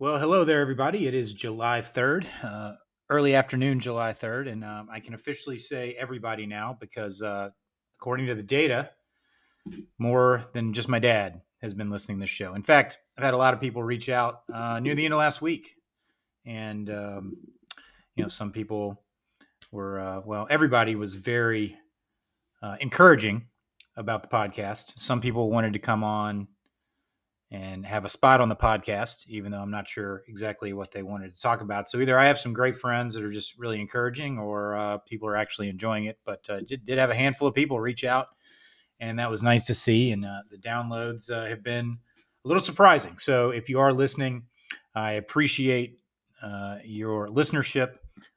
Well, 0.00 0.18
hello 0.18 0.42
there, 0.42 0.58
everybody. 0.58 1.06
It 1.06 1.14
is 1.14 1.32
July 1.32 1.80
3rd, 1.80 2.26
uh, 2.42 2.72
early 3.10 3.36
afternoon, 3.36 3.78
July 3.78 4.10
3rd, 4.10 4.50
and 4.50 4.64
um, 4.64 4.88
I 4.90 4.98
can 4.98 5.14
officially 5.14 5.56
say 5.56 5.94
everybody 5.96 6.46
now 6.46 6.76
because, 6.80 7.22
uh, 7.22 7.50
according 8.00 8.26
to 8.26 8.34
the 8.34 8.42
data, 8.42 8.90
more 9.96 10.46
than 10.52 10.72
just 10.72 10.88
my 10.88 10.98
dad 10.98 11.42
has 11.62 11.74
been 11.74 11.90
listening 11.90 12.18
to 12.18 12.22
this 12.22 12.30
show. 12.30 12.54
In 12.54 12.64
fact, 12.64 12.98
I've 13.16 13.22
had 13.22 13.34
a 13.34 13.36
lot 13.36 13.54
of 13.54 13.60
people 13.60 13.84
reach 13.84 14.08
out 14.08 14.40
uh, 14.52 14.80
near 14.80 14.96
the 14.96 15.04
end 15.04 15.14
of 15.14 15.18
last 15.18 15.40
week, 15.40 15.76
and 16.44 16.90
um, 16.90 17.36
you 18.16 18.24
know, 18.24 18.28
some 18.28 18.50
people 18.50 19.00
were 19.70 20.00
uh, 20.00 20.20
well, 20.26 20.48
everybody 20.50 20.96
was 20.96 21.14
very 21.14 21.78
uh, 22.64 22.74
encouraging 22.80 23.46
about 23.96 24.22
the 24.22 24.28
podcast. 24.28 24.98
Some 24.98 25.20
people 25.20 25.52
wanted 25.52 25.74
to 25.74 25.78
come 25.78 26.02
on 26.02 26.48
and 27.54 27.86
have 27.86 28.04
a 28.04 28.08
spot 28.08 28.40
on 28.40 28.48
the 28.48 28.56
podcast, 28.56 29.28
even 29.28 29.52
though 29.52 29.60
I'm 29.60 29.70
not 29.70 29.86
sure 29.86 30.24
exactly 30.26 30.72
what 30.72 30.90
they 30.90 31.04
wanted 31.04 31.36
to 31.36 31.40
talk 31.40 31.60
about. 31.60 31.88
So 31.88 32.00
either 32.00 32.18
I 32.18 32.26
have 32.26 32.36
some 32.36 32.52
great 32.52 32.74
friends 32.74 33.14
that 33.14 33.22
are 33.22 33.30
just 33.30 33.56
really 33.56 33.80
encouraging, 33.80 34.38
or 34.38 34.74
uh, 34.74 34.98
people 34.98 35.28
are 35.28 35.36
actually 35.36 35.68
enjoying 35.68 36.06
it. 36.06 36.18
But 36.24 36.50
uh, 36.50 36.60
did, 36.66 36.84
did, 36.84 36.98
have 36.98 37.10
a 37.10 37.14
handful 37.14 37.46
of 37.46 37.54
people 37.54 37.78
reach 37.78 38.02
out, 38.02 38.26
and 38.98 39.20
that 39.20 39.30
was 39.30 39.44
nice 39.44 39.66
to 39.66 39.74
see. 39.74 40.10
And 40.10 40.24
uh, 40.24 40.40
the 40.50 40.56
downloads 40.56 41.30
uh, 41.30 41.48
have 41.48 41.62
been 41.62 41.98
a 42.44 42.48
little 42.48 42.62
surprising. 42.62 43.18
So 43.18 43.50
if 43.50 43.68
you 43.68 43.78
are 43.78 43.92
listening, 43.92 44.46
I 44.96 45.12
appreciate 45.12 46.00
uh, 46.42 46.78
your 46.84 47.28
listenership. 47.28 47.92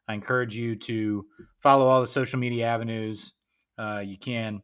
I 0.07 0.13
encourage 0.13 0.55
you 0.55 0.75
to 0.75 1.25
follow 1.57 1.87
all 1.87 2.01
the 2.01 2.07
social 2.07 2.37
media 2.37 2.67
avenues 2.67 3.33
uh, 3.79 4.03
you 4.05 4.17
can 4.17 4.61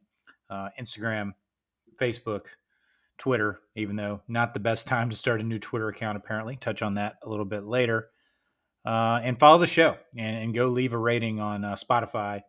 Instagram, 0.79 1.31
Facebook, 1.99 2.45
Twitter, 3.17 3.59
even 3.75 3.95
though 3.95 4.21
not 4.27 4.53
the 4.53 4.59
best 4.59 4.87
time 4.87 5.09
to 5.09 5.15
start 5.15 5.41
a 5.41 5.43
new 5.43 5.59
Twitter 5.59 5.87
account, 5.89 6.17
apparently. 6.17 6.55
Touch 6.55 6.81
on 6.81 6.95
that 6.95 7.15
a 7.23 7.29
little 7.29 7.45
bit 7.45 7.63
later. 7.63 8.09
Uh, 8.85 9.19
and 9.23 9.39
follow 9.39 9.57
the 9.57 9.67
show 9.67 9.95
and, 10.17 10.43
and, 10.43 10.53
go 10.53 10.67
leave 10.67 10.91
a 10.91 10.97
rating 10.97 11.39
on 11.39 11.63
uh, 11.63 11.73
Spotify 11.73 12.41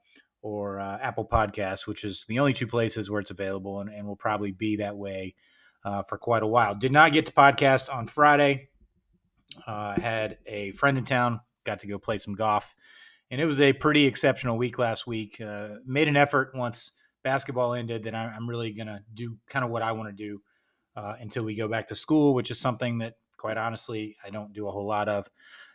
or 0.42 0.80
uh, 0.80 0.98
Apple 1.00 1.24
Podcasts, 1.24 1.86
which 1.86 2.02
is 2.02 2.24
the 2.28 2.40
only 2.40 2.52
two 2.52 2.66
places 2.66 3.08
where 3.08 3.20
it's 3.20 3.30
available 3.30 3.78
and, 3.78 3.88
and 3.88 4.04
will 4.04 4.16
probably 4.16 4.50
be 4.50 4.76
that 4.76 4.96
way 4.96 5.36
uh, 5.84 6.02
for 6.02 6.18
quite 6.18 6.42
a 6.42 6.46
while. 6.46 6.74
Did 6.74 6.90
not 6.90 7.12
get 7.12 7.26
to 7.26 7.32
podcast 7.32 7.92
on 7.92 8.08
Friday. 8.08 8.68
Uh, 9.64 10.00
had 10.00 10.38
a 10.46 10.72
friend 10.72 10.98
in 10.98 11.04
town, 11.04 11.40
got 11.64 11.78
to 11.80 11.86
go 11.86 12.00
play 12.00 12.16
some 12.16 12.34
golf, 12.34 12.74
and 13.30 13.40
it 13.40 13.46
was 13.46 13.60
a 13.60 13.72
pretty 13.72 14.04
exceptional 14.06 14.58
week 14.58 14.76
last 14.76 15.06
week. 15.06 15.40
Uh, 15.40 15.68
made 15.86 16.08
an 16.08 16.16
effort 16.16 16.50
once 16.54 16.90
basketball 17.22 17.74
ended 17.74 18.04
that 18.04 18.14
I'm 18.14 18.48
really 18.48 18.72
going 18.72 18.88
to 18.88 19.00
do 19.14 19.38
kind 19.48 19.64
of 19.64 19.70
what 19.70 19.82
I 19.82 19.92
want 19.92 20.08
to 20.08 20.12
do 20.12 20.40
uh, 20.96 21.14
until 21.20 21.44
we 21.44 21.54
go 21.54 21.68
back 21.68 21.88
to 21.88 21.94
school, 21.94 22.34
which 22.34 22.50
is 22.50 22.58
something 22.58 22.98
that, 22.98 23.14
quite 23.36 23.56
honestly, 23.56 24.16
I 24.24 24.30
don't 24.30 24.52
do 24.52 24.68
a 24.68 24.70
whole 24.70 24.86
lot 24.86 25.08
of. 25.08 25.28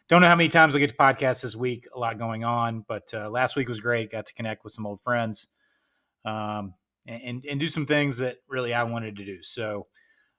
Don't 0.07 0.21
know 0.21 0.27
how 0.27 0.35
many 0.35 0.49
times 0.49 0.75
I 0.75 0.79
get 0.79 0.89
to 0.89 0.95
podcast 0.95 1.41
this 1.41 1.55
week. 1.55 1.87
A 1.95 1.99
lot 1.99 2.17
going 2.17 2.43
on, 2.43 2.83
but 2.87 3.13
uh, 3.13 3.29
last 3.29 3.55
week 3.55 3.67
was 3.67 3.79
great. 3.79 4.11
Got 4.11 4.25
to 4.25 4.33
connect 4.33 4.63
with 4.63 4.73
some 4.73 4.87
old 4.87 5.01
friends, 5.01 5.49
um, 6.25 6.73
and 7.05 7.45
and 7.47 7.59
do 7.59 7.67
some 7.67 7.85
things 7.85 8.17
that 8.17 8.37
really 8.47 8.73
I 8.73 8.83
wanted 8.83 9.17
to 9.17 9.25
do. 9.25 9.43
So, 9.43 9.87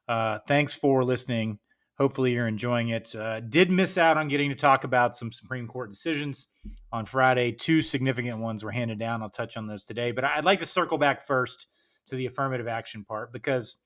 uh, 0.08 0.40
thanks 0.48 0.74
for 0.74 1.04
listening. 1.04 1.60
Hopefully, 1.98 2.32
you're 2.32 2.48
enjoying 2.48 2.88
it. 2.88 3.14
Uh, 3.14 3.40
did 3.40 3.70
miss 3.70 3.96
out 3.96 4.16
on 4.16 4.26
getting 4.26 4.48
to 4.48 4.56
talk 4.56 4.82
about 4.82 5.14
some 5.14 5.30
Supreme 5.30 5.68
Court 5.68 5.88
decisions 5.88 6.48
on 6.90 7.04
Friday. 7.04 7.52
Two 7.52 7.80
significant 7.80 8.38
ones 8.38 8.64
were 8.64 8.72
handed 8.72 8.98
down. 8.98 9.22
I'll 9.22 9.30
touch 9.30 9.56
on 9.56 9.68
those 9.68 9.84
today, 9.84 10.10
but 10.10 10.24
I'd 10.24 10.44
like 10.46 10.58
to 10.60 10.66
circle 10.66 10.98
back 10.98 11.22
first 11.22 11.68
to 12.08 12.16
the 12.16 12.26
affirmative 12.26 12.66
action 12.66 13.04
part 13.04 13.32
because 13.32 13.76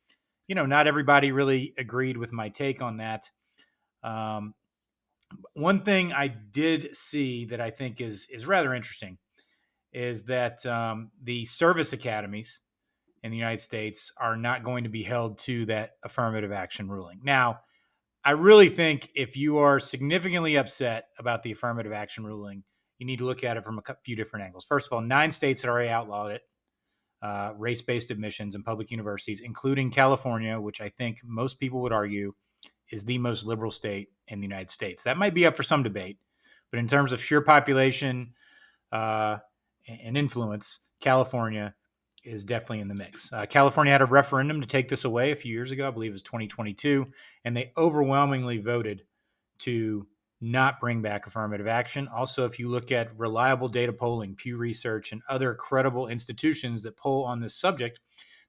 you 0.47 0.55
know, 0.55 0.67
not 0.67 0.87
everybody 0.87 1.33
really 1.33 1.75
agreed 1.79 2.17
with 2.17 2.33
my 2.33 2.49
take 2.49 2.83
on 2.83 2.99
that. 2.99 3.31
Um, 4.03 4.55
one 5.55 5.83
thing 5.83 6.13
I 6.13 6.29
did 6.29 6.95
see 6.97 7.47
that 7.47 7.61
I 7.61 7.71
think 7.71 8.01
is 8.01 8.27
is 8.31 8.47
rather 8.47 8.75
interesting 8.75 9.19
is 9.93 10.25
that 10.25 10.65
um, 10.67 11.11
the 11.23 11.45
service 11.45 11.93
academies 11.93 12.61
in 13.23 13.31
the 13.31 13.37
United 13.37 13.61
States 13.61 14.13
are 14.19 14.37
not 14.37 14.63
going 14.63 14.85
to 14.85 14.91
be 14.91 15.03
held 15.03 15.39
to 15.39 15.65
that 15.67 15.93
affirmative 16.03 16.53
action 16.53 16.91
ruling. 16.91 17.21
Now, 17.23 17.61
I 18.25 18.33
really 18.33 18.69
think 18.69 19.09
if 19.15 19.37
you 19.37 19.59
are 19.59 19.79
significantly 19.81 20.57
upset 20.57 21.07
about 21.19 21.43
the 21.43 21.53
affirmative 21.53 21.93
action 21.93 22.25
ruling, 22.25 22.65
you 22.99 23.07
need 23.07 23.19
to 23.19 23.25
look 23.25 23.45
at 23.45 23.57
it 23.57 23.65
from 23.65 23.79
a 23.79 23.97
few 24.05 24.17
different 24.17 24.45
angles. 24.45 24.65
First 24.65 24.89
of 24.89 24.93
all, 24.93 25.01
nine 25.01 25.31
states 25.31 25.63
had 25.63 25.71
already 25.71 25.91
outlawed 25.91 26.33
it 26.33 26.43
uh, 27.25 27.55
race 27.57 27.81
based 27.81 28.11
admissions 28.11 28.55
in 28.55 28.63
public 28.63 28.91
universities, 28.91 29.41
including 29.41 29.91
California, 29.91 30.61
which 30.61 30.83
I 30.83 30.91
think 30.91 31.21
most 31.25 31.59
people 31.59 31.81
would 31.81 31.93
argue 31.93 32.35
is 32.91 33.07
the 33.07 33.17
most 33.17 33.47
liberal 33.47 33.71
state 33.71 34.09
in 34.29 34.41
the 34.41 34.47
United 34.47 34.69
States. 34.69 35.05
That 35.05 35.17
might 35.17 35.33
be 35.33 35.47
up 35.47 35.57
for 35.57 35.63
some 35.63 35.83
debate, 35.83 36.19
but 36.71 36.79
in 36.79 36.87
terms 36.87 37.15
of 37.15 37.23
sheer 37.23 37.41
population 37.41 38.35
uh, 38.93 39.39
and 39.89 40.19
influence, 40.19 40.81
California 41.01 41.75
is 42.25 42.45
definitely 42.45 42.81
in 42.81 42.89
the 42.89 42.95
mix. 42.95 43.33
Uh, 43.33 43.47
California 43.47 43.93
had 43.93 44.03
a 44.03 44.07
referendum 44.07 44.61
to 44.61 44.67
take 44.67 44.91
this 44.91 45.07
away 45.07 45.31
a 45.31 45.37
few 45.37 45.53
years 45.53 45.71
ago. 45.71 45.89
I 45.89 45.93
believe 45.93 46.11
it 46.11 46.13
was 46.13 46.23
2022, 46.23 47.07
and 47.47 47.57
they 47.57 47.73
overwhelmingly 47.79 48.59
voted 48.59 49.03
to 49.61 50.07
not 50.45 50.81
bring 50.81 51.03
back 51.03 51.27
affirmative 51.27 51.67
action. 51.67 52.09
Also, 52.09 52.45
if 52.45 52.59
you 52.59 52.69
look 52.69 52.93
at 52.93 53.19
reliable 53.19 53.69
data 53.69 53.93
polling, 53.93 54.35
Pew 54.35 54.57
Research, 54.57 55.13
and 55.13 55.23
other 55.29 55.55
credible 55.55 56.09
institutions 56.09 56.83
that 56.83 56.97
poll 56.97 57.25
on 57.25 57.41
this 57.41 57.57
subject, 57.57 58.01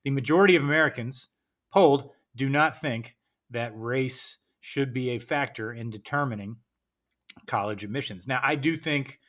the 0.03 0.11
majority 0.11 0.55
of 0.55 0.63
Americans 0.63 1.29
polled 1.71 2.09
do 2.35 2.49
not 2.49 2.79
think 2.79 3.15
that 3.49 3.71
race 3.75 4.37
should 4.59 4.93
be 4.93 5.11
a 5.11 5.19
factor 5.19 5.71
in 5.71 5.89
determining 5.89 6.57
college 7.47 7.83
admissions. 7.83 8.27
Now, 8.27 8.39
I 8.43 8.55
do 8.55 8.77
think 8.77 9.19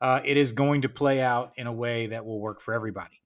uh, 0.00 0.20
it 0.24 0.36
is 0.36 0.52
going 0.52 0.82
to 0.82 0.88
play 0.88 1.20
out 1.20 1.52
in 1.56 1.66
a 1.66 1.72
way 1.72 2.08
that 2.08 2.24
will 2.24 2.40
work 2.40 2.60
for 2.60 2.74
everybody. 2.74 3.22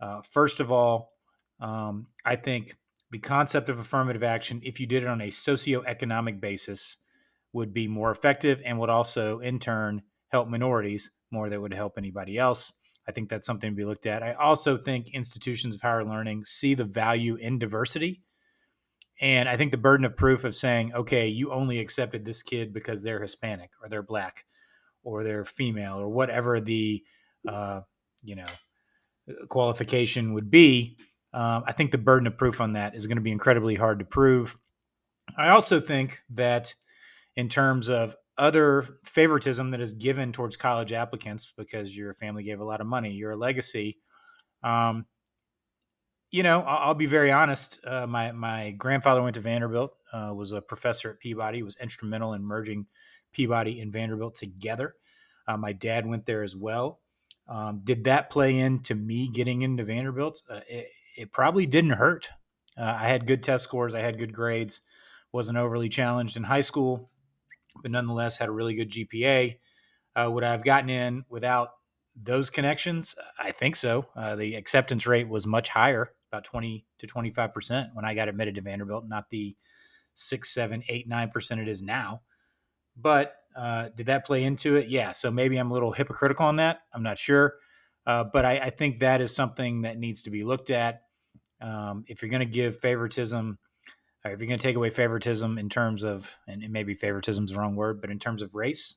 Uh, 0.00 0.22
first 0.22 0.60
of 0.60 0.72
all, 0.72 1.12
um, 1.60 2.06
I 2.24 2.36
think 2.36 2.74
the 3.10 3.18
concept 3.18 3.68
of 3.68 3.78
affirmative 3.78 4.22
action, 4.22 4.60
if 4.64 4.80
you 4.80 4.86
did 4.86 5.02
it 5.02 5.08
on 5.08 5.20
a 5.20 5.28
socioeconomic 5.28 6.40
basis, 6.40 6.96
would 7.56 7.72
be 7.72 7.88
more 7.88 8.10
effective 8.10 8.62
and 8.64 8.78
would 8.78 8.90
also, 8.90 9.40
in 9.40 9.58
turn, 9.58 10.02
help 10.28 10.48
minorities 10.48 11.10
more 11.30 11.48
than 11.48 11.62
would 11.62 11.74
help 11.74 11.94
anybody 11.96 12.38
else. 12.38 12.72
I 13.08 13.12
think 13.12 13.28
that's 13.28 13.46
something 13.46 13.70
to 13.70 13.76
be 13.76 13.84
looked 13.84 14.06
at. 14.06 14.22
I 14.22 14.34
also 14.34 14.76
think 14.76 15.14
institutions 15.14 15.74
of 15.74 15.80
higher 15.80 16.04
learning 16.04 16.44
see 16.44 16.74
the 16.74 16.84
value 16.84 17.36
in 17.36 17.58
diversity. 17.58 18.22
And 19.20 19.48
I 19.48 19.56
think 19.56 19.70
the 19.70 19.78
burden 19.78 20.04
of 20.04 20.16
proof 20.16 20.44
of 20.44 20.54
saying, 20.54 20.92
okay, 20.92 21.28
you 21.28 21.50
only 21.50 21.78
accepted 21.78 22.24
this 22.24 22.42
kid 22.42 22.74
because 22.74 23.02
they're 23.02 23.22
Hispanic 23.22 23.70
or 23.82 23.88
they're 23.88 24.02
black 24.02 24.44
or 25.02 25.24
they're 25.24 25.44
female 25.44 25.98
or 25.98 26.08
whatever 26.08 26.60
the, 26.60 27.02
uh, 27.48 27.80
you 28.22 28.36
know, 28.36 28.46
qualification 29.48 30.34
would 30.34 30.50
be. 30.50 30.98
Um, 31.32 31.64
I 31.66 31.72
think 31.72 31.92
the 31.92 31.98
burden 31.98 32.26
of 32.26 32.36
proof 32.36 32.60
on 32.60 32.74
that 32.74 32.94
is 32.94 33.06
going 33.06 33.16
to 33.16 33.22
be 33.22 33.32
incredibly 33.32 33.76
hard 33.76 34.00
to 34.00 34.04
prove. 34.04 34.58
I 35.38 35.48
also 35.48 35.80
think 35.80 36.22
that 36.30 36.74
in 37.36 37.48
terms 37.48 37.88
of 37.88 38.16
other 38.38 38.98
favoritism 39.04 39.70
that 39.70 39.80
is 39.80 39.92
given 39.92 40.32
towards 40.32 40.56
college 40.56 40.92
applicants 40.92 41.52
because 41.56 41.96
your 41.96 42.12
family 42.12 42.42
gave 42.42 42.60
a 42.60 42.64
lot 42.64 42.80
of 42.80 42.86
money, 42.86 43.12
you're 43.12 43.32
a 43.32 43.36
legacy. 43.36 43.98
Um, 44.62 45.06
you 46.30 46.42
know, 46.42 46.60
I'll, 46.60 46.88
I'll, 46.88 46.94
be 46.94 47.06
very 47.06 47.30
honest. 47.30 47.78
Uh, 47.86 48.06
my 48.06 48.32
my 48.32 48.72
grandfather 48.72 49.22
went 49.22 49.34
to 49.34 49.40
Vanderbilt, 49.40 49.94
uh, 50.12 50.32
was 50.34 50.52
a 50.52 50.60
professor 50.60 51.10
at 51.10 51.20
Peabody, 51.20 51.62
was 51.62 51.76
instrumental 51.80 52.32
in 52.34 52.42
merging 52.42 52.86
Peabody 53.32 53.80
and 53.80 53.92
Vanderbilt 53.92 54.34
together. 54.34 54.94
Uh, 55.46 55.56
my 55.56 55.72
dad 55.72 56.06
went 56.06 56.26
there 56.26 56.42
as 56.42 56.56
well. 56.56 57.00
Um, 57.48 57.82
did 57.84 58.04
that 58.04 58.28
play 58.28 58.58
into 58.58 58.94
me 58.94 59.28
getting 59.28 59.62
into 59.62 59.84
Vanderbilt? 59.84 60.42
Uh, 60.50 60.60
it, 60.68 60.88
it, 61.16 61.32
probably 61.32 61.64
didn't 61.64 61.92
hurt. 61.92 62.28
Uh, 62.76 62.96
I 62.98 63.06
had 63.06 63.26
good 63.26 63.44
test 63.44 63.62
scores. 63.62 63.94
I 63.94 64.00
had 64.00 64.18
good 64.18 64.32
grades. 64.32 64.82
wasn't 65.30 65.58
overly 65.58 65.88
challenged 65.88 66.36
in 66.36 66.42
high 66.42 66.60
school 66.60 67.08
but 67.82 67.90
nonetheless 67.90 68.38
had 68.38 68.48
a 68.48 68.52
really 68.52 68.74
good 68.74 68.90
GPA. 68.90 69.56
Uh, 70.14 70.30
would 70.30 70.44
I 70.44 70.52
have 70.52 70.64
gotten 70.64 70.90
in 70.90 71.24
without 71.28 71.70
those 72.14 72.50
connections? 72.50 73.14
I 73.38 73.50
think 73.50 73.76
so. 73.76 74.06
Uh, 74.16 74.36
the 74.36 74.54
acceptance 74.54 75.06
rate 75.06 75.28
was 75.28 75.46
much 75.46 75.68
higher, 75.68 76.12
about 76.32 76.44
20 76.44 76.86
to 76.98 77.06
25% 77.06 77.90
when 77.94 78.04
I 78.04 78.14
got 78.14 78.28
admitted 78.28 78.54
to 78.54 78.62
Vanderbilt, 78.62 79.06
not 79.06 79.30
the 79.30 79.56
six, 80.14 80.52
seven, 80.52 80.82
eight, 80.88 81.06
nine 81.06 81.30
percent 81.30 81.60
it 81.60 81.68
is 81.68 81.82
now. 81.82 82.22
But 82.96 83.34
uh, 83.54 83.90
did 83.94 84.06
that 84.06 84.24
play 84.24 84.42
into 84.42 84.76
it? 84.76 84.88
Yeah. 84.88 85.12
So 85.12 85.30
maybe 85.30 85.56
I'm 85.56 85.70
a 85.70 85.74
little 85.74 85.92
hypocritical 85.92 86.46
on 86.46 86.56
that. 86.56 86.80
I'm 86.92 87.02
not 87.02 87.18
sure. 87.18 87.54
Uh, 88.06 88.24
but 88.24 88.44
I, 88.44 88.58
I, 88.58 88.70
think 88.70 89.00
that 89.00 89.20
is 89.20 89.34
something 89.34 89.80
that 89.80 89.98
needs 89.98 90.22
to 90.22 90.30
be 90.30 90.44
looked 90.44 90.70
at. 90.70 91.02
Um, 91.60 92.04
if 92.06 92.22
you're 92.22 92.30
going 92.30 92.40
to 92.40 92.46
give 92.46 92.78
favoritism 92.78 93.58
if 94.26 94.40
you're 94.40 94.48
going 94.48 94.58
to 94.58 94.62
take 94.62 94.76
away 94.76 94.90
favoritism 94.90 95.58
in 95.58 95.68
terms 95.68 96.02
of, 96.02 96.36
and 96.46 96.64
maybe 96.70 96.94
favoritism 96.94 97.44
is 97.44 97.50
the 97.52 97.58
wrong 97.58 97.76
word, 97.76 98.00
but 98.00 98.10
in 98.10 98.18
terms 98.18 98.42
of 98.42 98.54
race, 98.54 98.96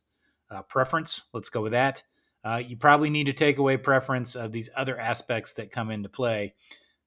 uh, 0.51 0.61
preference, 0.63 1.25
let's 1.33 1.49
go 1.49 1.61
with 1.61 1.71
that. 1.71 2.03
Uh, 2.43 2.61
you 2.65 2.77
probably 2.77 3.09
need 3.09 3.25
to 3.25 3.33
take 3.33 3.57
away 3.57 3.77
preference 3.77 4.35
of 4.35 4.51
these 4.51 4.69
other 4.75 4.97
aspects 4.99 5.53
that 5.53 5.71
come 5.71 5.91
into 5.91 6.09
play, 6.09 6.53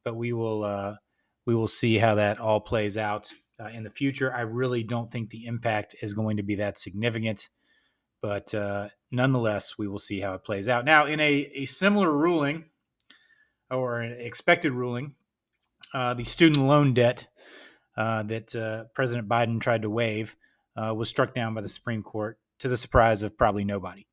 but 0.04 0.14
we 0.14 0.32
will 0.32 0.62
uh, 0.62 0.94
we 1.46 1.54
will 1.54 1.66
see 1.66 1.98
how 1.98 2.14
that 2.16 2.38
all 2.38 2.60
plays 2.60 2.98
out 2.98 3.32
uh, 3.58 3.68
in 3.68 3.82
the 3.82 3.90
future. 3.90 4.32
I 4.32 4.42
really 4.42 4.82
don't 4.82 5.10
think 5.10 5.30
the 5.30 5.46
impact 5.46 5.96
is 6.02 6.14
going 6.14 6.36
to 6.36 6.42
be 6.42 6.56
that 6.56 6.78
significant, 6.78 7.48
but 8.20 8.54
uh, 8.54 8.88
nonetheless, 9.10 9.78
we 9.78 9.88
will 9.88 9.98
see 9.98 10.20
how 10.20 10.34
it 10.34 10.44
plays 10.44 10.68
out. 10.68 10.84
Now, 10.84 11.06
in 11.06 11.18
a, 11.18 11.50
a 11.54 11.64
similar 11.64 12.12
ruling 12.12 12.66
or 13.70 14.00
an 14.00 14.12
expected 14.20 14.72
ruling, 14.72 15.14
uh, 15.94 16.14
the 16.14 16.24
student 16.24 16.66
loan 16.66 16.92
debt 16.92 17.26
uh, 17.96 18.22
that 18.24 18.54
uh, 18.54 18.84
President 18.94 19.28
Biden 19.28 19.60
tried 19.60 19.82
to 19.82 19.90
waive 19.90 20.36
uh, 20.76 20.94
was 20.94 21.08
struck 21.08 21.34
down 21.34 21.54
by 21.54 21.60
the 21.60 21.68
Supreme 21.68 22.02
Court 22.02 22.38
to 22.60 22.68
the 22.68 22.76
surprise 22.76 23.22
of 23.22 23.36
probably 23.36 23.64
nobody. 23.64 24.06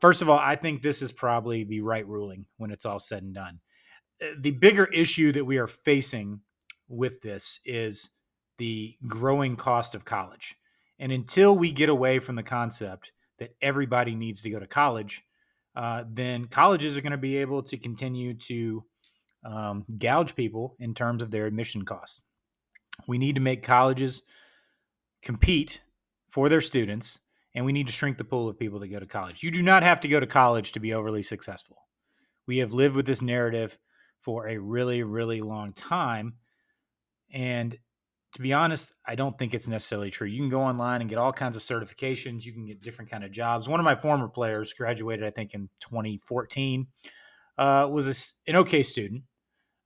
first 0.00 0.22
of 0.22 0.28
all, 0.28 0.38
I 0.38 0.56
think 0.56 0.82
this 0.82 1.02
is 1.02 1.12
probably 1.12 1.64
the 1.64 1.80
right 1.80 2.06
ruling 2.06 2.46
when 2.56 2.70
it's 2.70 2.84
all 2.84 2.98
said 2.98 3.22
and 3.22 3.34
done. 3.34 3.60
The 4.38 4.50
bigger 4.50 4.86
issue 4.86 5.32
that 5.32 5.44
we 5.44 5.58
are 5.58 5.66
facing 5.66 6.40
with 6.88 7.20
this 7.20 7.60
is 7.64 8.10
the 8.58 8.96
growing 9.06 9.56
cost 9.56 9.94
of 9.94 10.04
college. 10.04 10.56
And 10.98 11.12
until 11.12 11.56
we 11.56 11.72
get 11.72 11.88
away 11.88 12.18
from 12.18 12.36
the 12.36 12.42
concept 12.42 13.12
that 13.38 13.54
everybody 13.60 14.14
needs 14.14 14.42
to 14.42 14.50
go 14.50 14.58
to 14.58 14.66
college, 14.66 15.22
uh, 15.74 16.04
then 16.08 16.46
colleges 16.46 16.96
are 16.96 17.02
going 17.02 17.12
to 17.12 17.18
be 17.18 17.36
able 17.38 17.62
to 17.64 17.76
continue 17.76 18.34
to 18.34 18.84
um, 19.44 19.84
gouge 19.98 20.34
people 20.34 20.74
in 20.78 20.94
terms 20.94 21.22
of 21.22 21.30
their 21.30 21.46
admission 21.46 21.84
costs. 21.84 22.22
We 23.06 23.18
need 23.18 23.34
to 23.36 23.40
make 23.40 23.62
colleges 23.62 24.22
compete 25.22 25.82
for 26.28 26.48
their 26.48 26.60
students, 26.60 27.20
and 27.54 27.64
we 27.64 27.72
need 27.72 27.86
to 27.86 27.92
shrink 27.92 28.18
the 28.18 28.24
pool 28.24 28.48
of 28.48 28.58
people 28.58 28.78
that 28.80 28.88
go 28.88 29.00
to 29.00 29.06
college. 29.06 29.42
You 29.42 29.50
do 29.50 29.62
not 29.62 29.82
have 29.82 30.00
to 30.02 30.08
go 30.08 30.20
to 30.20 30.26
college 30.26 30.72
to 30.72 30.80
be 30.80 30.92
overly 30.92 31.22
successful. 31.22 31.78
We 32.46 32.58
have 32.58 32.72
lived 32.72 32.94
with 32.94 33.06
this 33.06 33.22
narrative 33.22 33.78
for 34.20 34.48
a 34.48 34.58
really, 34.58 35.02
really 35.02 35.40
long 35.40 35.72
time. 35.72 36.34
And 37.32 37.76
to 38.34 38.42
be 38.42 38.52
honest, 38.52 38.92
I 39.06 39.14
don't 39.14 39.38
think 39.38 39.54
it's 39.54 39.68
necessarily 39.68 40.10
true. 40.10 40.28
You 40.28 40.38
can 40.38 40.50
go 40.50 40.62
online 40.62 41.00
and 41.00 41.08
get 41.08 41.18
all 41.18 41.32
kinds 41.32 41.56
of 41.56 41.62
certifications. 41.62 42.44
You 42.44 42.52
can 42.52 42.66
get 42.66 42.82
different 42.82 43.10
kind 43.10 43.24
of 43.24 43.30
jobs. 43.30 43.68
One 43.68 43.80
of 43.80 43.84
my 43.84 43.94
former 43.94 44.28
players 44.28 44.72
graduated, 44.72 45.24
I 45.24 45.30
think, 45.30 45.54
in 45.54 45.68
2014. 45.80 46.86
Uh, 47.58 47.88
was 47.90 48.06
a, 48.06 48.50
an 48.50 48.56
okay 48.56 48.82
student, 48.82 49.22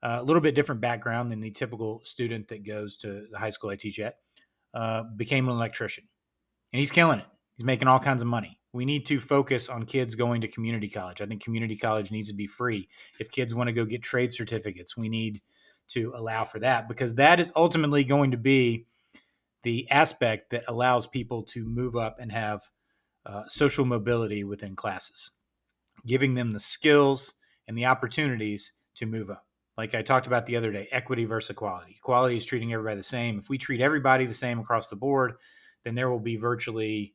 uh, 0.03 0.19
a 0.21 0.23
little 0.23 0.41
bit 0.41 0.55
different 0.55 0.81
background 0.81 1.31
than 1.31 1.41
the 1.41 1.51
typical 1.51 2.01
student 2.05 2.49
that 2.49 2.65
goes 2.67 2.97
to 2.99 3.27
the 3.31 3.39
high 3.39 3.51
school 3.51 3.71
I 3.71 3.77
teach 3.77 3.99
at. 3.99 4.17
Uh, 4.73 5.03
became 5.17 5.49
an 5.49 5.55
electrician, 5.55 6.05
and 6.73 6.79
he's 6.79 6.93
killing 6.93 7.19
it. 7.19 7.27
He's 7.57 7.65
making 7.65 7.89
all 7.89 7.99
kinds 7.99 8.23
of 8.23 8.29
money. 8.29 8.61
We 8.73 8.85
need 8.85 9.05
to 9.07 9.19
focus 9.19 9.69
on 9.69 9.85
kids 9.85 10.15
going 10.15 10.43
to 10.43 10.49
community 10.49 10.89
college. 10.89 11.21
I 11.21 11.27
think 11.27 11.43
community 11.43 11.77
college 11.77 12.13
needs 12.13 12.29
to 12.29 12.35
be 12.35 12.47
free. 12.47 12.89
If 13.19 13.33
kids 13.33 13.53
want 13.53 13.67
to 13.67 13.73
go 13.73 13.85
get 13.85 14.03
trade 14.03 14.33
certificates, 14.33 14.97
we 14.97 15.09
need 15.09 15.43
to 15.89 16.13
allow 16.15 16.45
for 16.45 16.61
that 16.61 16.87
because 16.89 17.17
that 17.17 17.41
is 17.41 17.53
ultimately 17.57 18.05
going 18.05 18.31
to 18.31 18.37
be 18.37 18.87
the 19.63 19.91
aspect 19.91 20.51
that 20.51 20.65
allows 20.69 21.07
people 21.07 21.43
to 21.43 21.65
move 21.65 21.97
up 21.97 22.19
and 22.21 22.33
have 22.33 22.63
uh, 23.27 23.43
social 23.47 23.85
mobility 23.85 24.45
within 24.45 24.75
classes, 24.75 25.33
giving 26.07 26.35
them 26.35 26.53
the 26.53 26.61
skills 26.61 27.35
and 27.69 27.77
the 27.77 27.87
opportunities 27.87 28.73
to 28.95 29.05
move 29.05 29.31
up. 29.31 29.47
Like 29.81 29.95
I 29.95 30.03
talked 30.03 30.27
about 30.27 30.45
the 30.45 30.57
other 30.57 30.71
day, 30.71 30.89
equity 30.93 31.25
versus 31.25 31.49
equality. 31.49 31.95
Equality 31.97 32.37
is 32.37 32.45
treating 32.45 32.71
everybody 32.71 32.97
the 32.97 33.03
same. 33.03 33.39
If 33.39 33.49
we 33.49 33.57
treat 33.57 33.81
everybody 33.81 34.27
the 34.27 34.35
same 34.35 34.59
across 34.59 34.89
the 34.89 34.97
board, 34.97 35.37
then 35.85 35.95
there 35.95 36.11
will 36.11 36.21
be 36.21 36.37
virtually 36.37 37.15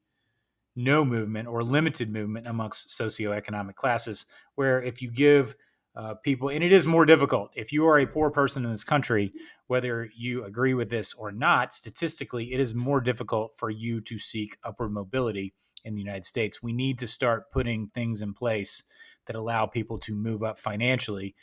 no 0.76 1.06
movement 1.06 1.48
or 1.48 1.62
limited 1.62 2.12
movement 2.12 2.48
amongst 2.48 2.90
socioeconomic 2.90 3.76
classes. 3.76 4.26
Where 4.56 4.82
if 4.82 5.04
you 5.04 5.12
give 5.12 5.56
uh, 5.96 6.16
people, 6.16 6.50
and 6.50 6.64
it 6.64 6.72
is 6.72 6.88
more 6.88 7.06
difficult. 7.06 7.52
If 7.54 7.72
you 7.72 7.86
are 7.86 8.00
a 8.00 8.08
poor 8.08 8.32
person 8.32 8.64
in 8.64 8.72
this 8.72 8.84
country, 8.84 9.32
whether 9.68 10.10
you 10.18 10.44
agree 10.44 10.74
with 10.74 10.90
this 10.90 11.14
or 11.14 11.32
not, 11.32 11.72
statistically, 11.72 12.52
it 12.52 12.60
is 12.60 12.74
more 12.74 13.00
difficult 13.00 13.56
for 13.56 13.70
you 13.70 14.02
to 14.02 14.18
seek 14.18 14.58
upward 14.64 14.92
mobility 14.92 15.54
in 15.84 15.94
the 15.94 16.02
United 16.02 16.26
States. 16.26 16.64
We 16.64 16.74
need 16.74 16.98
to 16.98 17.08
start 17.08 17.52
putting 17.52 17.90
things 17.90 18.24
in 18.24 18.34
place 18.34 18.82
that 19.28 19.36
allow 19.36 19.68
people 19.68 20.00
to 20.00 20.16
move 20.16 20.42
up 20.42 20.58
financially. 20.58 21.36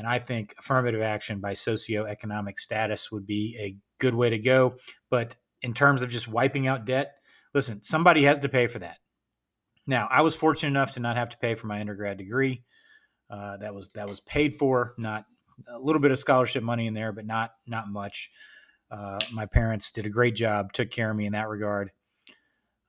And 0.00 0.08
I 0.08 0.18
think 0.18 0.54
affirmative 0.58 1.02
action 1.02 1.40
by 1.40 1.52
socioeconomic 1.52 2.58
status 2.58 3.12
would 3.12 3.26
be 3.26 3.54
a 3.60 3.76
good 4.02 4.14
way 4.14 4.30
to 4.30 4.38
go. 4.38 4.76
But 5.10 5.36
in 5.60 5.74
terms 5.74 6.00
of 6.00 6.08
just 6.08 6.26
wiping 6.26 6.66
out 6.66 6.86
debt, 6.86 7.16
listen, 7.52 7.82
somebody 7.82 8.24
has 8.24 8.38
to 8.38 8.48
pay 8.48 8.66
for 8.66 8.78
that. 8.78 8.96
Now, 9.86 10.08
I 10.10 10.22
was 10.22 10.34
fortunate 10.34 10.70
enough 10.70 10.92
to 10.92 11.00
not 11.00 11.18
have 11.18 11.28
to 11.28 11.36
pay 11.36 11.54
for 11.54 11.66
my 11.66 11.80
undergrad 11.80 12.16
degree. 12.16 12.64
Uh, 13.28 13.58
that 13.58 13.74
was 13.74 13.90
that 13.90 14.08
was 14.08 14.20
paid 14.20 14.54
for, 14.54 14.94
not 14.96 15.26
a 15.68 15.78
little 15.78 16.00
bit 16.00 16.12
of 16.12 16.18
scholarship 16.18 16.62
money 16.62 16.86
in 16.86 16.94
there, 16.94 17.12
but 17.12 17.26
not 17.26 17.50
not 17.66 17.86
much. 17.86 18.30
Uh, 18.90 19.18
my 19.34 19.44
parents 19.44 19.92
did 19.92 20.06
a 20.06 20.10
great 20.10 20.34
job, 20.34 20.72
took 20.72 20.90
care 20.90 21.10
of 21.10 21.16
me 21.16 21.26
in 21.26 21.34
that 21.34 21.48
regard. 21.48 21.90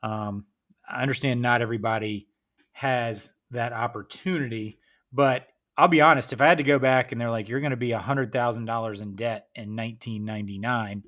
Um, 0.01 0.45
I 0.89 1.01
understand 1.01 1.41
not 1.41 1.61
everybody 1.61 2.29
has 2.71 3.31
that 3.49 3.73
opportunity, 3.73 4.79
but 5.11 5.50
I'll 5.81 5.87
be 5.87 6.01
honest. 6.01 6.31
If 6.31 6.41
I 6.41 6.45
had 6.45 6.59
to 6.59 6.63
go 6.63 6.77
back 6.77 7.11
and 7.11 7.19
they're 7.19 7.31
like, 7.31 7.49
"You're 7.49 7.59
going 7.59 7.71
to 7.71 7.75
be 7.75 7.93
a 7.93 7.97
hundred 7.97 8.31
thousand 8.31 8.65
dollars 8.65 9.01
in 9.01 9.15
debt 9.15 9.47
in 9.55 9.75
1999," 9.75 11.03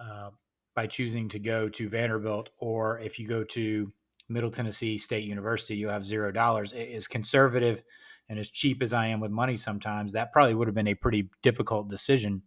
uh, 0.00 0.30
by 0.74 0.86
choosing 0.86 1.28
to 1.28 1.38
go 1.38 1.68
to 1.68 1.90
Vanderbilt, 1.90 2.48
or 2.58 2.98
if 3.00 3.18
you 3.18 3.28
go 3.28 3.44
to 3.44 3.92
Middle 4.26 4.48
Tennessee 4.48 4.96
State 4.96 5.24
University, 5.24 5.76
you 5.76 5.88
have 5.88 6.02
zero 6.02 6.32
dollars. 6.32 6.72
As 6.72 7.06
conservative 7.06 7.82
and 8.30 8.38
as 8.38 8.48
cheap 8.48 8.82
as 8.82 8.94
I 8.94 9.08
am 9.08 9.20
with 9.20 9.30
money 9.30 9.58
sometimes, 9.58 10.14
that 10.14 10.32
probably 10.32 10.54
would 10.54 10.66
have 10.66 10.74
been 10.74 10.88
a 10.88 10.94
pretty 10.94 11.28
difficult 11.42 11.90
decision 11.90 12.40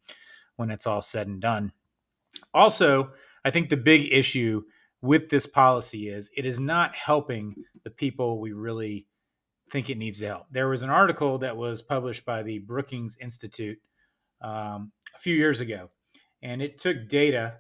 when 0.56 0.72
it's 0.72 0.88
all 0.88 1.04
said 1.04 1.28
and 1.28 1.40
done. 1.40 1.72
Also, 2.52 3.12
I 3.46 3.52
think 3.52 3.70
the 3.70 3.78
big 3.78 4.12
issue 4.12 4.64
with 5.04 5.30
this 5.30 5.46
policy 5.46 6.10
is 6.10 6.32
it 6.36 6.48
is 6.48 6.60
not 6.60 6.96
helping 6.96 7.64
the 7.84 7.92
people 7.92 8.40
we 8.40 8.54
really 8.54 9.06
think 9.70 9.90
it 9.90 9.98
needs 9.98 10.20
help. 10.20 10.46
There 10.52 10.70
was 10.70 10.84
an 10.84 10.90
article 10.90 11.38
that 11.40 11.56
was 11.56 11.82
published 11.82 12.26
by 12.26 12.44
the 12.44 12.60
Brookings 12.60 13.18
Institute 13.22 13.80
um, 14.42 14.92
a 15.16 15.20
few 15.20 15.36
years 15.36 15.60
ago, 15.60 15.90
and 16.42 16.62
it 16.62 16.78
took 16.78 17.08
data 17.08 17.58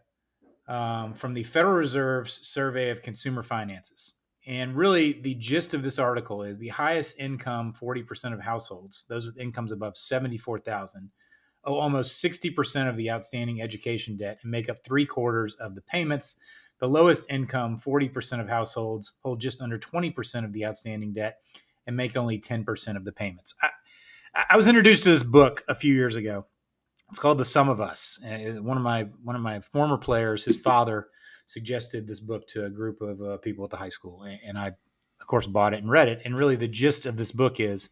um, 0.67 1.13
from 1.13 1.33
the 1.33 1.43
Federal 1.43 1.75
Reserve's 1.75 2.47
survey 2.47 2.89
of 2.89 3.01
consumer 3.01 3.43
finances. 3.43 4.13
And 4.45 4.77
really, 4.77 5.13
the 5.13 5.35
gist 5.35 5.73
of 5.73 5.83
this 5.83 5.99
article 5.99 6.43
is 6.43 6.57
the 6.57 6.69
highest 6.69 7.19
income 7.19 7.73
40% 7.73 8.33
of 8.33 8.39
households, 8.39 9.05
those 9.09 9.25
with 9.25 9.37
incomes 9.37 9.73
above 9.73 9.97
74,000, 9.97 11.09
owe 11.65 11.75
almost 11.75 12.23
60% 12.23 12.89
of 12.89 12.95
the 12.95 13.11
outstanding 13.11 13.61
education 13.61 14.15
debt 14.15 14.39
and 14.41 14.51
make 14.51 14.69
up 14.69 14.77
three 14.85 15.05
quarters 15.05 15.55
of 15.55 15.75
the 15.75 15.81
payments. 15.81 16.37
The 16.79 16.87
lowest 16.87 17.29
income 17.29 17.77
40% 17.77 18.39
of 18.39 18.47
households 18.47 19.13
hold 19.21 19.41
just 19.41 19.61
under 19.61 19.77
20% 19.77 20.45
of 20.45 20.53
the 20.53 20.65
outstanding 20.65 21.11
debt 21.11 21.39
and 21.87 21.95
make 21.95 22.15
only 22.15 22.39
10% 22.39 22.95
of 22.95 23.05
the 23.05 23.11
payments. 23.11 23.55
I, 23.61 23.69
I 24.51 24.57
was 24.57 24.67
introduced 24.67 25.03
to 25.03 25.09
this 25.09 25.23
book 25.23 25.63
a 25.67 25.73
few 25.73 25.93
years 25.93 26.15
ago. 26.15 26.45
It's 27.09 27.19
called 27.19 27.37
The 27.37 27.45
Sum 27.45 27.69
of 27.69 27.79
Us. 27.79 28.19
One 28.21 28.77
of 28.77 28.83
my 28.83 29.03
one 29.23 29.35
of 29.35 29.41
my 29.41 29.61
former 29.61 29.97
players, 29.97 30.43
his 30.43 30.57
father 30.57 31.07
suggested 31.45 32.05
this 32.05 32.19
book 32.19 32.45
to 32.49 32.65
a 32.65 32.69
group 32.69 33.01
of 33.01 33.21
uh, 33.21 33.37
people 33.37 33.63
at 33.63 33.71
the 33.71 33.77
high 33.77 33.89
school, 33.89 34.23
and, 34.23 34.37
and, 34.45 34.57
I, 34.57 34.67
of 34.67 35.27
course, 35.27 35.47
bought 35.47 35.73
it 35.73 35.81
and 35.81 35.89
read 35.89 36.09
it. 36.09 36.21
And 36.25 36.35
really, 36.35 36.57
the 36.57 36.67
gist 36.67 37.05
of 37.05 37.15
this 37.15 37.31
book 37.31 37.59
is 37.59 37.89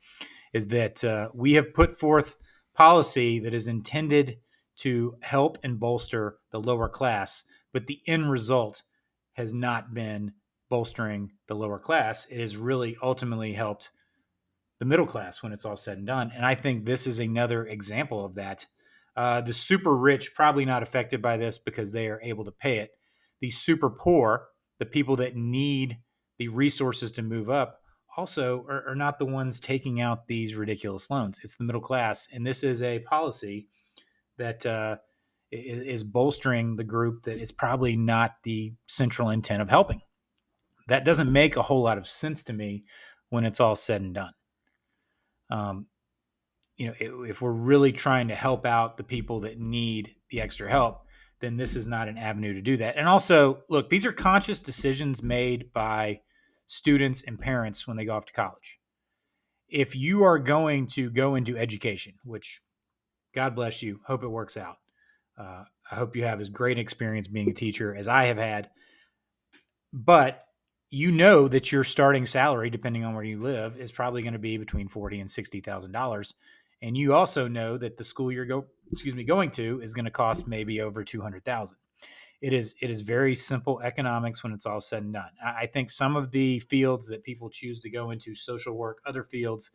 is 0.54 0.68
that 0.68 1.04
uh, 1.04 1.30
we 1.34 1.54
have 1.54 1.74
put 1.74 1.92
forth 1.92 2.36
policy 2.74 3.40
that 3.40 3.54
is 3.54 3.68
intended 3.68 4.38
to 4.78 5.16
help 5.22 5.58
and 5.64 5.80
bolster 5.80 6.38
the 6.52 6.60
lower 6.60 6.90
class, 6.90 7.44
but 7.74 7.88
the 7.88 8.02
end 8.06 8.30
result 8.30 8.84
has 9.34 9.54
not 9.54 9.94
been 9.94 10.34
bolstering 10.75 11.32
the 11.48 11.55
lower 11.55 11.79
class. 11.79 12.25
It 12.25 12.41
has 12.41 12.58
really 12.58 12.98
ultimately 13.01 13.53
helped 13.53 13.91
the 14.79 14.86
middle 14.86 15.05
class 15.05 15.41
when 15.41 15.53
it's 15.53 15.63
all 15.63 15.77
said 15.77 15.98
and 15.98 16.05
done. 16.05 16.34
And 16.36 16.46
I 16.46 16.53
think 16.53 16.84
this 16.84 17.08
is 17.08 17.17
another 17.17 17.65
example 17.65 18.25
of 18.25 18.36
that. 18.36 18.65
Uh, 19.15 19.39
the 19.39 19.53
super 19.53 19.96
rich 19.96 20.36
probably 20.36 20.65
not 20.65 20.84
affected 20.84 21.22
by 21.22 21.38
this 21.38 21.58
because 21.58 21.94
they 21.94 22.10
are 22.10 22.20
able 22.22 22.44
to 22.44 22.51
pay 22.51 22.79
it, 22.79 22.91
the 23.39 23.50
super 23.50 23.89
poor, 23.89 24.48
the 24.77 24.86
people 24.86 25.15
that 25.15 25.38
need 25.38 25.98
the 26.39 26.50
resources 26.50 27.10
to 27.13 27.22
move 27.22 27.50
up, 27.50 27.79
also 28.17 28.65
are, 28.67 28.89
are, 28.89 28.96
not 28.96 29.17
the 29.17 29.25
ones 29.25 29.62
taking 29.62 30.01
out 30.01 30.27
these 30.27 30.58
ridiculous 30.58 31.10
loans. 31.10 31.39
It's 31.41 31.55
the 31.55 31.63
middle 31.63 31.79
class, 31.79 32.27
and 32.34 32.46
this 32.46 32.63
is 32.63 32.84
a 32.84 33.00
policy 33.00 33.70
that 34.38 34.65
uh, 34.65 34.98
is, 35.53 35.82
is 35.84 36.03
bolstering 36.03 36.75
the 36.75 36.84
group 36.84 37.24
that 37.24 37.38
is 37.38 37.53
probably 37.53 37.96
not 37.96 38.36
the 38.44 38.74
central 38.88 39.29
intent 39.29 39.62
of 39.62 39.70
helping. 39.70 40.01
That 40.88 41.06
doesn't 41.06 41.32
make 41.32 41.56
a 41.56 41.62
whole 41.62 41.82
lot 41.82 41.98
of 41.98 42.08
sense 42.08 42.44
to 42.46 42.54
me 42.54 42.86
when 43.30 43.46
it's 43.46 43.60
all 43.60 43.75
said 43.75 44.01
and 44.01 44.13
done. 44.13 44.34
Um, 45.50 45.88
you 46.77 46.88
know, 46.88 47.24
if 47.24 47.42
we're 47.42 47.51
really 47.51 47.92
trying 47.92 48.27
to 48.27 48.36
help 48.36 48.65
out 48.65 48.98
the 48.98 49.04
people 49.04 49.42
that 49.42 49.60
need 49.60 50.15
the 50.30 50.42
extra 50.42 50.70
help, 50.70 51.06
then 51.39 51.58
this 51.58 51.75
is 51.75 51.88
not 51.88 52.08
an 52.08 52.18
avenue 52.18 52.54
to 52.54 52.62
do 52.62 52.77
that. 52.77 52.98
And 52.98 53.08
also, 53.08 53.63
look, 53.70 53.89
these 53.89 54.06
are 54.06 54.12
conscious 54.12 54.60
decisions 54.60 55.24
made 55.24 55.72
by 55.74 56.22
students 56.65 57.24
and 57.24 57.39
parents 57.39 57.88
when 57.88 57.98
they 57.98 58.06
go 58.06 58.15
off 58.15 58.25
to 58.25 58.34
college. 58.34 58.80
If 59.68 59.96
you 59.96 60.24
are 60.24 60.39
going 60.39 60.88
to 60.88 61.10
go 61.10 61.36
into 61.36 61.58
education, 61.58 62.13
which 62.24 62.62
God 63.34 63.56
bless 63.56 63.82
you, 63.82 64.00
hope 64.06 64.24
it 64.24 64.27
works 64.27 64.58
out. 64.58 64.77
Uh, 65.38 65.63
I 65.92 65.96
hope 65.96 66.15
you 66.15 66.24
have 66.24 66.39
as 66.39 66.50
great 66.50 66.77
an 66.77 66.82
experience 66.82 67.27
being 67.27 67.50
a 67.50 67.54
teacher 67.54 67.96
as 67.96 68.08
I 68.08 68.25
have 68.25 68.38
had. 68.38 68.70
But 69.92 70.44
you 70.89 71.12
know 71.12 71.48
that 71.48 71.72
your 71.72 71.84
starting 71.84 72.25
salary, 72.25 72.70
depending 72.70 73.04
on 73.04 73.15
where 73.15 73.24
you 73.24 73.39
live, 73.39 73.77
is 73.77 73.92
probably 73.92 74.22
going 74.22 74.34
to 74.34 74.39
be 74.39 74.58
between 74.58 74.88
forty 74.88 75.20
and 75.20 75.30
sixty 75.30 75.60
thousand 75.60 75.92
dollars, 75.92 76.34
and 76.82 76.96
you 76.98 77.13
also 77.13 77.48
know 77.48 77.77
that 77.77 77.98
the 77.98 78.04
school 78.04 78.32
you're 78.32 78.46
go 78.46 78.65
excuse 78.92 79.15
me 79.15 79.24
going 79.24 79.51
to 79.51 79.82
is 79.82 79.94
going 79.94 80.06
to 80.06 80.12
cost 80.12 80.48
maybe 80.48 80.82
over 80.82 81.04
two 81.04 81.22
hundred 81.22 81.44
thousand. 81.44 81.77
It 82.42 82.54
is 82.54 82.75
it 82.82 82.89
is 82.92 83.01
very 83.01 83.34
simple 83.34 83.82
economics 83.82 84.44
when 84.44 84.54
it's 84.54 84.65
all 84.65 84.80
said 84.80 85.04
and 85.04 85.13
done. 85.13 85.32
I 85.44 85.65
think 85.65 85.89
some 85.89 86.15
of 86.15 86.32
the 86.32 86.60
fields 86.60 87.08
that 87.08 87.24
people 87.24 87.50
choose 87.50 87.80
to 87.82 87.89
go 87.89 88.12
into, 88.12 88.36
social 88.36 88.75
work, 88.75 89.01
other 89.06 89.24
fields, 89.24 89.72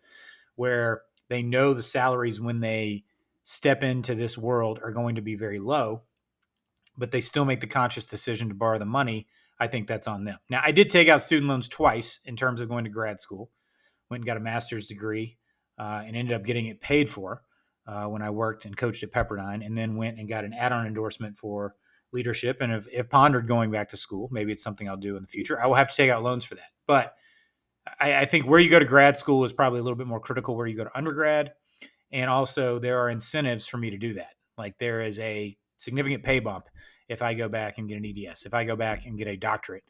where 0.55 1.02
they 1.29 1.43
know 1.43 1.75
the 1.75 1.83
salaries 1.83 2.40
when 2.40 2.61
they 2.61 3.05
step 3.43 3.83
into 3.83 4.14
this 4.14 4.38
world 4.38 4.79
are 4.83 4.93
going 4.93 5.17
to 5.17 5.23
be 5.23 5.35
very 5.35 5.59
low, 5.59 6.02
but 6.97 7.11
they 7.11 7.21
still 7.21 7.45
make 7.45 7.61
the 7.61 7.67
conscious 7.67 8.05
decision 8.05 8.49
to 8.49 8.55
borrow 8.55 8.79
the 8.79 8.85
money 8.85 9.26
I 9.61 9.67
think 9.67 9.87
that's 9.87 10.09
on 10.09 10.25
them. 10.25 10.38
Now, 10.49 10.62
I 10.64 10.73
did 10.73 10.88
take 10.88 11.09
out 11.09 11.21
student 11.21 11.49
loans 11.49 11.69
twice 11.69 12.21
in 12.25 12.35
terms 12.35 12.62
of 12.62 12.69
going 12.71 12.85
to 12.85 12.90
grad 12.90 13.21
school. 13.21 13.50
Went 14.11 14.23
and 14.23 14.26
got 14.26 14.38
a 14.38 14.40
master's 14.40 14.88
degree 14.88 15.37
uh, 15.79 16.02
and 16.05 16.17
ended 16.17 16.35
up 16.35 16.45
getting 16.45 16.67
it 16.67 16.81
paid 16.81 17.09
for 17.09 17.43
uh, 17.87 18.07
when 18.07 18.23
I 18.23 18.31
worked 18.31 18.64
and 18.64 18.76
coached 18.76 19.02
at 19.02 19.12
Pepperdine, 19.12 19.64
and 19.64 19.76
then 19.76 19.97
went 19.97 20.19
and 20.19 20.29
got 20.29 20.45
an 20.45 20.55
add-on 20.55 20.87
endorsement 20.87 21.37
for 21.37 21.75
leadership. 22.12 22.57
And 22.61 22.73
have, 22.73 22.88
have 22.97 23.11
pondered 23.11 23.47
going 23.47 23.71
back 23.71 23.90
to 23.90 23.97
school. 23.97 24.29
Maybe 24.33 24.50
it's 24.50 24.62
something 24.62 24.88
I'll 24.88 24.97
do 24.97 25.17
in 25.17 25.23
the 25.23 25.29
future. 25.29 25.61
I 25.61 25.67
will 25.67 25.75
have 25.75 25.88
to 25.90 25.97
take 25.97 26.11
out 26.11 26.23
loans 26.23 26.45
for 26.45 26.55
that, 26.55 26.71
but 26.87 27.14
I, 28.00 28.21
I 28.21 28.25
think 28.25 28.47
where 28.47 28.61
you 28.61 28.71
go 28.71 28.79
to 28.79 28.85
grad 28.85 29.17
school 29.17 29.45
is 29.45 29.52
probably 29.52 29.81
a 29.81 29.83
little 29.83 29.99
bit 29.99 30.07
more 30.07 30.21
critical. 30.21 30.57
Where 30.57 30.67
you 30.67 30.76
go 30.76 30.85
to 30.85 30.97
undergrad, 30.97 31.52
and 32.11 32.31
also 32.31 32.79
there 32.79 32.99
are 33.00 33.11
incentives 33.11 33.69
for 33.69 33.76
me 33.76 33.90
to 33.90 33.99
do 33.99 34.14
that. 34.14 34.31
Like 34.57 34.79
there 34.79 35.00
is 35.00 35.19
a 35.21 35.57
significant 35.76 36.25
pay 36.25 36.40
bump 36.40 36.64
if 37.11 37.23
I 37.23 37.35
go 37.35 37.49
back 37.49 37.76
and 37.76 37.88
get 37.88 37.99
an 37.99 38.07
EDS, 38.07 38.47
if 38.47 38.55
I 38.55 38.64
go 38.64 38.76
back 38.76 39.05
and 39.05 39.19
get 39.19 39.26
a 39.26 39.37
doctorate. 39.37 39.83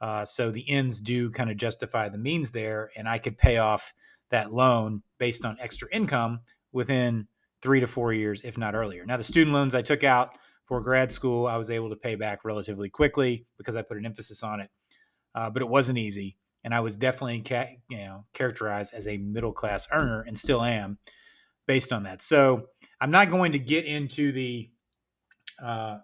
Uh, 0.00 0.24
so 0.24 0.50
the 0.50 0.68
ends 0.68 1.00
do 1.00 1.30
kind 1.30 1.50
of 1.50 1.56
justify 1.56 2.08
the 2.08 2.18
means 2.18 2.50
there, 2.50 2.90
and 2.96 3.08
I 3.08 3.18
could 3.18 3.38
pay 3.38 3.58
off 3.58 3.92
that 4.30 4.52
loan 4.52 5.02
based 5.18 5.44
on 5.44 5.58
extra 5.60 5.86
income 5.92 6.40
within 6.72 7.28
three 7.60 7.78
to 7.78 7.86
four 7.86 8.12
years, 8.12 8.40
if 8.42 8.56
not 8.56 8.74
earlier. 8.74 9.04
Now, 9.04 9.18
the 9.18 9.22
student 9.22 9.54
loans 9.54 9.74
I 9.74 9.82
took 9.82 10.02
out 10.02 10.38
for 10.64 10.80
grad 10.80 11.12
school, 11.12 11.46
I 11.46 11.56
was 11.56 11.70
able 11.70 11.90
to 11.90 11.96
pay 11.96 12.14
back 12.14 12.44
relatively 12.44 12.88
quickly 12.88 13.46
because 13.58 13.76
I 13.76 13.82
put 13.82 13.98
an 13.98 14.06
emphasis 14.06 14.42
on 14.42 14.60
it, 14.60 14.70
uh, 15.34 15.50
but 15.50 15.62
it 15.62 15.68
wasn't 15.68 15.98
easy. 15.98 16.38
And 16.64 16.74
I 16.74 16.80
was 16.80 16.96
definitely, 16.96 17.42
ca- 17.42 17.76
you 17.90 17.98
know, 17.98 18.24
characterized 18.32 18.94
as 18.94 19.06
a 19.06 19.18
middle 19.18 19.52
class 19.52 19.86
earner, 19.92 20.22
and 20.22 20.38
still 20.38 20.62
am, 20.62 20.98
based 21.66 21.92
on 21.92 22.04
that. 22.04 22.22
So 22.22 22.68
I'm 23.00 23.10
not 23.10 23.30
going 23.30 23.52
to 23.52 23.58
get 23.58 23.84
into 23.84 24.32
the 24.32 24.70
uh, 25.62 25.98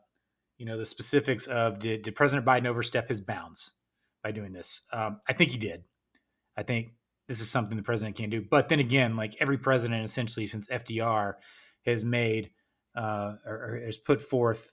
you 0.59 0.67
know 0.67 0.77
the 0.77 0.87
specifics 0.87 1.47
of 1.47 1.79
did, 1.79 2.03
did 2.03 2.15
President 2.15 2.47
Biden 2.47 2.67
overstep 2.67 3.09
his 3.09 3.21
bounds 3.21 3.73
by 4.23 4.33
doing 4.33 4.53
this? 4.53 4.83
Um, 4.93 5.21
I 5.29 5.33
think 5.33 5.53
he 5.53 5.59
did. 5.59 5.85
I 6.57 6.65
think 6.65 6.93
this 7.29 7.41
is 7.41 7.51
something 7.51 7.77
the 7.77 7.83
president 7.83 8.17
can't 8.17 8.31
do. 8.31 8.43
But 8.43 8.69
then 8.69 8.81
again, 8.81 9.17
like 9.17 9.37
every 9.39 9.59
president 9.59 10.05
essentially 10.05 10.47
since 10.47 10.67
FDR 10.69 11.35
has 11.87 12.05
made 12.05 12.51
uh, 12.97 13.35
or, 13.47 13.55
or 13.55 13.81
has 13.85 13.97
put 13.97 14.21
forth 14.21 14.73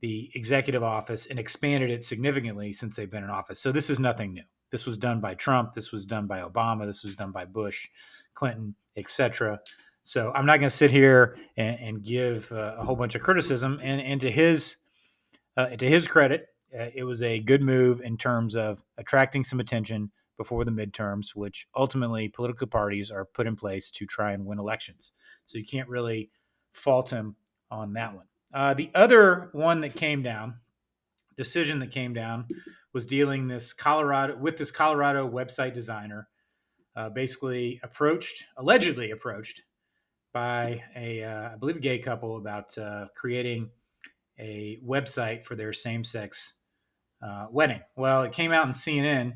the 0.00 0.30
executive 0.34 0.82
office 0.82 1.26
and 1.26 1.38
expanded 1.38 1.90
it 1.90 2.02
significantly 2.02 2.72
since 2.72 2.96
they've 2.96 3.10
been 3.10 3.22
in 3.22 3.30
office. 3.30 3.60
So 3.60 3.70
this 3.70 3.88
is 3.88 4.00
nothing 4.00 4.32
new. 4.32 4.42
This 4.70 4.86
was 4.86 4.98
done 4.98 5.20
by 5.20 5.34
Trump. 5.34 5.74
This 5.74 5.92
was 5.92 6.06
done 6.06 6.26
by 6.26 6.40
Obama. 6.40 6.86
This 6.86 7.04
was 7.04 7.14
done 7.14 7.30
by 7.30 7.44
Bush, 7.44 7.88
Clinton, 8.34 8.74
etc. 8.96 9.60
So 10.02 10.32
I'm 10.34 10.46
not 10.46 10.58
going 10.58 10.70
to 10.70 10.74
sit 10.74 10.90
here 10.90 11.36
and, 11.56 11.78
and 11.78 12.02
give 12.02 12.50
uh, 12.50 12.76
a 12.78 12.84
whole 12.84 12.96
bunch 12.96 13.14
of 13.14 13.22
criticism. 13.22 13.78
And, 13.82 14.00
and 14.00 14.20
to 14.22 14.30
his 14.30 14.78
uh, 15.56 15.66
to 15.68 15.88
his 15.88 16.06
credit, 16.06 16.48
uh, 16.78 16.86
it 16.94 17.04
was 17.04 17.22
a 17.22 17.40
good 17.40 17.62
move 17.62 18.00
in 18.00 18.16
terms 18.16 18.56
of 18.56 18.82
attracting 18.96 19.44
some 19.44 19.60
attention 19.60 20.10
before 20.38 20.64
the 20.64 20.72
midterms, 20.72 21.34
which 21.34 21.66
ultimately 21.76 22.28
political 22.28 22.66
parties 22.66 23.10
are 23.10 23.24
put 23.24 23.46
in 23.46 23.54
place 23.54 23.90
to 23.90 24.06
try 24.06 24.32
and 24.32 24.46
win 24.46 24.58
elections. 24.58 25.12
So 25.44 25.58
you 25.58 25.64
can't 25.64 25.88
really 25.88 26.30
fault 26.72 27.10
him 27.10 27.36
on 27.70 27.92
that 27.92 28.14
one. 28.14 28.26
Uh, 28.52 28.74
the 28.74 28.90
other 28.94 29.50
one 29.52 29.80
that 29.82 29.94
came 29.94 30.22
down, 30.22 30.56
decision 31.36 31.78
that 31.80 31.90
came 31.90 32.12
down, 32.12 32.46
was 32.92 33.06
dealing 33.06 33.48
this 33.48 33.72
Colorado 33.72 34.36
with 34.36 34.56
this 34.56 34.70
Colorado 34.70 35.28
website 35.28 35.74
designer, 35.74 36.28
uh, 36.96 37.08
basically 37.08 37.80
approached, 37.82 38.44
allegedly 38.56 39.10
approached 39.10 39.62
by 40.32 40.82
a, 40.96 41.22
uh, 41.24 41.50
I 41.52 41.56
believe, 41.56 41.76
a 41.76 41.80
gay 41.80 41.98
couple 41.98 42.36
about 42.36 42.76
uh, 42.76 43.06
creating 43.14 43.70
a 44.38 44.78
website 44.86 45.44
for 45.44 45.54
their 45.54 45.72
same-sex 45.72 46.54
uh, 47.22 47.46
wedding. 47.50 47.80
Well, 47.96 48.22
it 48.22 48.32
came 48.32 48.52
out 48.52 48.66
in 48.66 48.72
CNN 48.72 49.34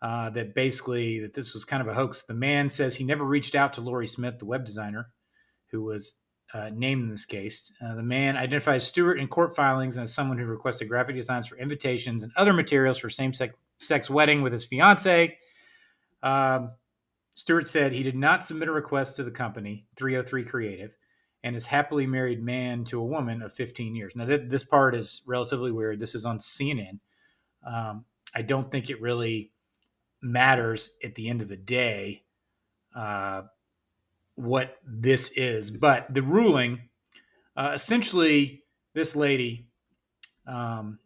uh, 0.00 0.30
that 0.30 0.54
basically 0.54 1.20
that 1.20 1.34
this 1.34 1.52
was 1.52 1.64
kind 1.64 1.80
of 1.80 1.88
a 1.88 1.94
hoax. 1.94 2.22
The 2.22 2.34
man 2.34 2.68
says 2.68 2.96
he 2.96 3.04
never 3.04 3.24
reached 3.24 3.54
out 3.54 3.74
to 3.74 3.80
Lorie 3.80 4.06
Smith, 4.06 4.38
the 4.38 4.44
web 4.44 4.64
designer, 4.64 5.10
who 5.70 5.82
was 5.82 6.16
uh, 6.54 6.70
named 6.74 7.04
in 7.04 7.10
this 7.10 7.24
case. 7.24 7.72
Uh, 7.84 7.94
the 7.94 8.02
man 8.02 8.36
identifies 8.36 8.86
Stewart 8.86 9.18
in 9.18 9.26
court 9.28 9.56
filings 9.56 9.96
as 9.96 10.12
someone 10.12 10.38
who 10.38 10.44
requested 10.44 10.88
graphic 10.88 11.16
designs 11.16 11.48
for 11.48 11.56
invitations 11.56 12.22
and 12.22 12.32
other 12.36 12.52
materials 12.52 12.98
for 12.98 13.08
same-sex 13.08 14.10
wedding 14.10 14.42
with 14.42 14.52
his 14.52 14.64
fiance. 14.64 15.38
Um, 16.22 16.72
Stewart 17.34 17.66
said 17.66 17.92
he 17.92 18.02
did 18.02 18.16
not 18.16 18.44
submit 18.44 18.68
a 18.68 18.72
request 18.72 19.16
to 19.16 19.24
the 19.24 19.30
company, 19.30 19.86
303 19.96 20.44
Creative, 20.44 20.96
and 21.44 21.56
is 21.56 21.66
happily 21.66 22.06
married 22.06 22.42
man 22.42 22.84
to 22.84 23.00
a 23.00 23.04
woman 23.04 23.42
of 23.42 23.52
15 23.52 23.94
years. 23.94 24.14
Now, 24.14 24.26
th- 24.26 24.48
this 24.48 24.64
part 24.64 24.94
is 24.94 25.22
relatively 25.26 25.72
weird. 25.72 25.98
This 25.98 26.14
is 26.14 26.24
on 26.24 26.38
CNN. 26.38 27.00
Um, 27.66 28.04
I 28.34 28.42
don't 28.42 28.70
think 28.70 28.90
it 28.90 29.00
really 29.00 29.52
matters 30.20 30.96
at 31.02 31.16
the 31.16 31.28
end 31.28 31.42
of 31.42 31.48
the 31.48 31.56
day 31.56 32.22
uh, 32.94 33.42
what 34.36 34.76
this 34.86 35.32
is, 35.36 35.70
but 35.70 36.12
the 36.12 36.22
ruling 36.22 36.88
uh, 37.56 37.72
essentially, 37.74 38.62
this 38.94 39.14
lady, 39.14 39.66
um, 40.46 40.98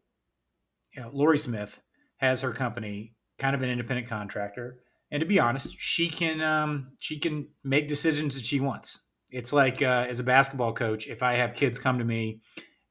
you 0.94 1.02
know, 1.02 1.10
Lorie 1.12 1.38
Smith, 1.38 1.82
has 2.18 2.40
her 2.42 2.52
company, 2.52 3.14
kind 3.38 3.54
of 3.54 3.62
an 3.62 3.70
independent 3.70 4.08
contractor, 4.08 4.78
and 5.10 5.20
to 5.20 5.26
be 5.26 5.38
honest, 5.38 5.76
she 5.78 6.08
can 6.08 6.40
um, 6.40 6.92
she 7.00 7.18
can 7.18 7.48
make 7.62 7.88
decisions 7.88 8.34
that 8.36 8.44
she 8.44 8.60
wants. 8.60 9.00
It's 9.30 9.52
like 9.52 9.82
uh, 9.82 10.06
as 10.08 10.20
a 10.20 10.24
basketball 10.24 10.72
coach, 10.72 11.08
if 11.08 11.22
I 11.22 11.34
have 11.34 11.54
kids 11.54 11.78
come 11.78 11.98
to 11.98 12.04
me 12.04 12.40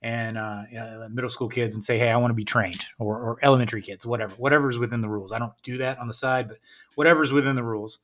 and 0.02 0.38
uh, 0.38 0.64
middle 1.12 1.30
school 1.30 1.50
kids 1.50 1.76
and 1.76 1.84
say, 1.84 1.98
"Hey, 1.98 2.10
I 2.10 2.18
want 2.18 2.32
to 2.32 2.36
be 2.36 2.46
trained," 2.46 2.84
or, 3.00 3.18
or 3.18 3.38
elementary 3.42 3.82
kids, 3.82 4.06
whatever, 4.06 4.36
whatever's 4.36 4.78
within 4.78 5.02
the 5.02 5.10
rules. 5.10 5.32
I 5.32 5.40
don't 5.40 5.54
do 5.64 5.78
that 5.78 5.98
on 5.98 6.08
the 6.08 6.14
side, 6.14 6.48
but 6.48 6.58
whatever's 6.96 7.32
within 7.32 7.56
the 7.56 7.64
rules, 7.64 8.00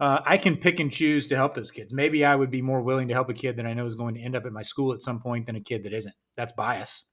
uh, 0.00 0.20
I 0.24 0.38
can 0.38 0.56
pick 0.56 0.80
and 0.80 0.90
choose 0.90 1.26
to 1.28 1.36
help 1.36 1.54
those 1.54 1.70
kids. 1.70 1.92
Maybe 1.92 2.24
I 2.24 2.34
would 2.34 2.50
be 2.50 2.62
more 2.62 2.80
willing 2.82 3.08
to 3.08 3.14
help 3.14 3.28
a 3.28 3.34
kid 3.34 3.56
that 3.56 3.66
I 3.66 3.74
know 3.74 3.86
is 3.86 3.94
going 3.94 4.14
to 4.14 4.20
end 4.20 4.34
up 4.34 4.46
at 4.46 4.52
my 4.52 4.62
school 4.62 4.92
at 4.92 5.02
some 5.02 5.20
point 5.20 5.46
than 5.46 5.56
a 5.56 5.60
kid 5.60 5.84
that 5.84 5.92
isn't. 5.92 6.14
That's 6.36 6.52
bias. 6.52 7.04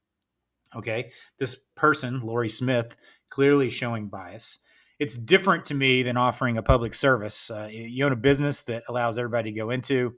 Okay, 0.76 1.12
this 1.38 1.56
person, 1.76 2.22
Lorie 2.22 2.48
Smith, 2.50 2.96
clearly 3.30 3.70
showing 3.70 4.08
bias 4.08 4.60
it's 5.00 5.18
different 5.18 5.66
to 5.66 5.74
me 5.74 6.04
than 6.04 6.18
offering 6.18 6.58
a 6.58 6.64
public 6.64 6.94
service. 6.94 7.50
Uh, 7.50 7.70
you 7.72 8.06
own 8.06 8.12
a 8.12 8.18
business 8.18 8.62
that 8.64 8.84
allows 8.90 9.18
everybody 9.18 9.52
to 9.52 9.58
go 9.58 9.70
into, 9.70 10.14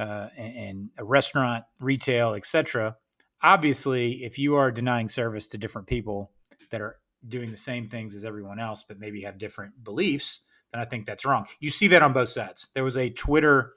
uh, 0.00 0.28
and, 0.36 0.56
and, 0.56 0.90
a 0.98 1.04
restaurant, 1.04 1.64
retail, 1.80 2.34
etc. 2.34 2.96
Obviously, 3.42 4.24
if 4.24 4.38
you 4.38 4.54
are 4.56 4.70
denying 4.70 5.08
service 5.08 5.48
to 5.48 5.58
different 5.58 5.86
people 5.86 6.30
that 6.70 6.80
are 6.80 6.96
doing 7.26 7.50
the 7.50 7.56
same 7.56 7.86
things 7.86 8.14
as 8.14 8.24
everyone 8.24 8.58
else, 8.58 8.82
but 8.82 8.98
maybe 8.98 9.22
have 9.22 9.38
different 9.38 9.84
beliefs, 9.84 10.40
then 10.72 10.80
I 10.80 10.84
think 10.84 11.06
that's 11.06 11.26
wrong. 11.26 11.46
You 11.58 11.70
see 11.70 11.88
that 11.88 12.02
on 12.02 12.12
both 12.12 12.30
sides. 12.30 12.68
There 12.74 12.84
was 12.84 12.96
a 12.96 13.10
Twitter, 13.10 13.74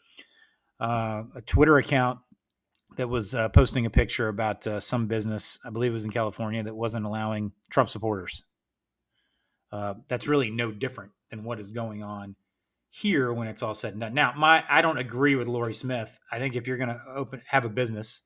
uh, 0.79 1.23
a 1.35 1.41
Twitter 1.41 1.77
account 1.77 2.19
that 2.95 3.09
was 3.09 3.35
uh, 3.35 3.49
posting 3.49 3.85
a 3.85 3.89
picture 3.89 4.29
about 4.29 4.65
uh, 4.65 4.79
some 4.79 5.07
business, 5.07 5.59
I 5.65 5.71
believe 5.71 5.91
it 5.91 5.93
was 5.93 6.05
in 6.05 6.11
California, 6.11 6.63
that 6.63 6.75
wasn't 6.75 7.05
allowing 7.05 7.51
Trump 7.69 7.89
supporters 7.89 8.43
uh, 9.73 9.95
that's 10.07 10.27
really 10.27 10.51
no 10.51 10.71
different 10.71 11.11
than 11.31 11.43
what 11.43 11.59
is 11.59 11.71
going 11.71 12.03
on 12.03 12.35
here 12.95 13.33
when 13.33 13.47
it's 13.47 13.63
all 13.63 13.73
said 13.73 13.93
and 13.93 14.01
done. 14.01 14.13
Now, 14.13 14.33
my 14.37 14.63
I 14.69 14.83
don't 14.83 14.99
agree 14.99 15.35
with 15.35 15.47
Lorie 15.47 15.73
Smith. 15.73 16.19
I 16.31 16.37
think 16.37 16.55
if 16.55 16.67
you're 16.67 16.77
going 16.77 16.89
to 16.89 17.01
open 17.15 17.41
have 17.47 17.65
a 17.65 17.69
business, 17.69 18.21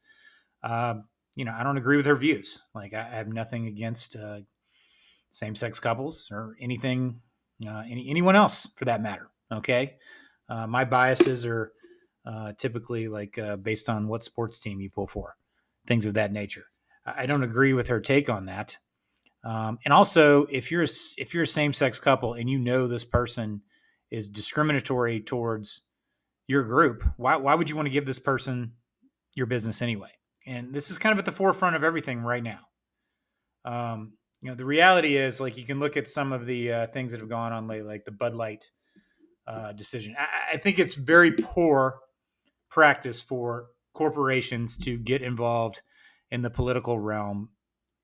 uh, 0.62 0.96
you 1.36 1.46
know, 1.46 1.54
I 1.58 1.64
don't 1.64 1.78
agree 1.78 1.96
with 1.96 2.06
her 2.06 2.18
views. 2.18 2.62
Like 2.76 2.94
I, 2.94 3.00
I 3.00 3.16
have 3.16 3.30
nothing 3.30 3.68
against 3.68 4.18
uh, 4.18 4.40
same 5.30 5.56
sex 5.56 5.80
couples 5.80 6.28
or 6.34 6.58
anything, 6.60 7.22
uh, 7.66 7.84
any 7.90 8.10
anyone 8.10 8.36
else 8.36 8.68
for 8.76 8.84
that 8.86 9.02
matter. 9.02 9.30
Okay, 9.54 9.96
uh, 10.50 10.68
my 10.68 10.84
biases 10.84 11.46
are 11.46 11.72
uh, 12.26 12.52
typically 12.58 13.08
like 13.08 13.40
based 13.62 13.88
on 13.88 14.10
what 14.10 14.26
sports 14.26 14.60
team 14.60 14.82
you 14.82 14.90
pull 14.90 15.08
for, 15.08 15.38
things 15.86 16.06
of 16.06 16.16
that 16.16 16.34
nature. 16.34 16.66
I 17.06 17.26
don't 17.26 17.44
agree 17.44 17.72
with 17.72 17.88
her 17.88 18.02
take 18.02 18.30
on 18.30 18.48
that. 18.48 18.78
Um, 19.46 19.80
and 19.86 19.94
also, 19.94 20.46
if 20.48 20.72
you're 20.72 20.84
a, 20.84 20.90
if 21.18 21.34
you're 21.34 21.44
a 21.44 21.48
same 21.48 21.72
sex 21.72 22.02
couple 22.02 22.34
and 22.34 22.50
you 22.50 22.60
know 22.60 22.86
this 22.88 23.06
person 23.06 23.62
is 24.12 24.30
discriminatory 24.30 25.22
towards 25.22 25.82
your 26.48 26.64
group, 26.64 27.04
why 27.18 27.36
why 27.36 27.56
would 27.56 27.70
you 27.70 27.76
want 27.76 27.88
to 27.88 27.92
give 27.92 28.06
this 28.06 28.20
person 28.20 28.74
your 29.36 29.48
business 29.48 29.82
anyway? 29.82 30.12
and 30.48 30.74
this 30.74 30.90
is 30.90 30.98
kind 30.98 31.12
of 31.12 31.20
at 31.20 31.26
the 31.26 31.32
forefront 31.32 31.76
of 31.76 31.84
everything 31.84 32.22
right 32.22 32.42
now. 32.42 32.62
Um, 33.66 34.14
you 34.42 34.50
know, 34.50 34.56
the 34.56 34.66
reality 34.66 35.18
is 35.18 35.42
like 35.42 35.58
you 35.58 35.66
can 35.66 35.80
look 35.80 35.98
at 35.98 36.08
some 36.08 36.32
of 36.32 36.46
the 36.46 36.72
uh, 36.72 36.88
things 36.88 37.12
that 37.12 37.20
have 37.20 37.30
gone 37.30 37.52
on 37.52 37.68
lately, 37.68 37.88
like 37.88 38.06
the 38.06 38.12
Bud 38.12 38.34
Light 38.34 38.72
uh, 39.46 39.74
decision. 39.74 40.16
I, 40.18 40.54
I 40.54 40.58
think 40.58 40.80
it's 40.80 40.94
very 40.94 41.34
poor 41.34 42.00
practice 42.70 43.22
for 43.22 43.68
corporations 43.94 44.78
to 44.78 44.98
get 44.98 45.22
involved 45.22 45.82
in 46.32 46.44
the 46.44 46.50
political 46.50 46.98
realm 46.98 47.50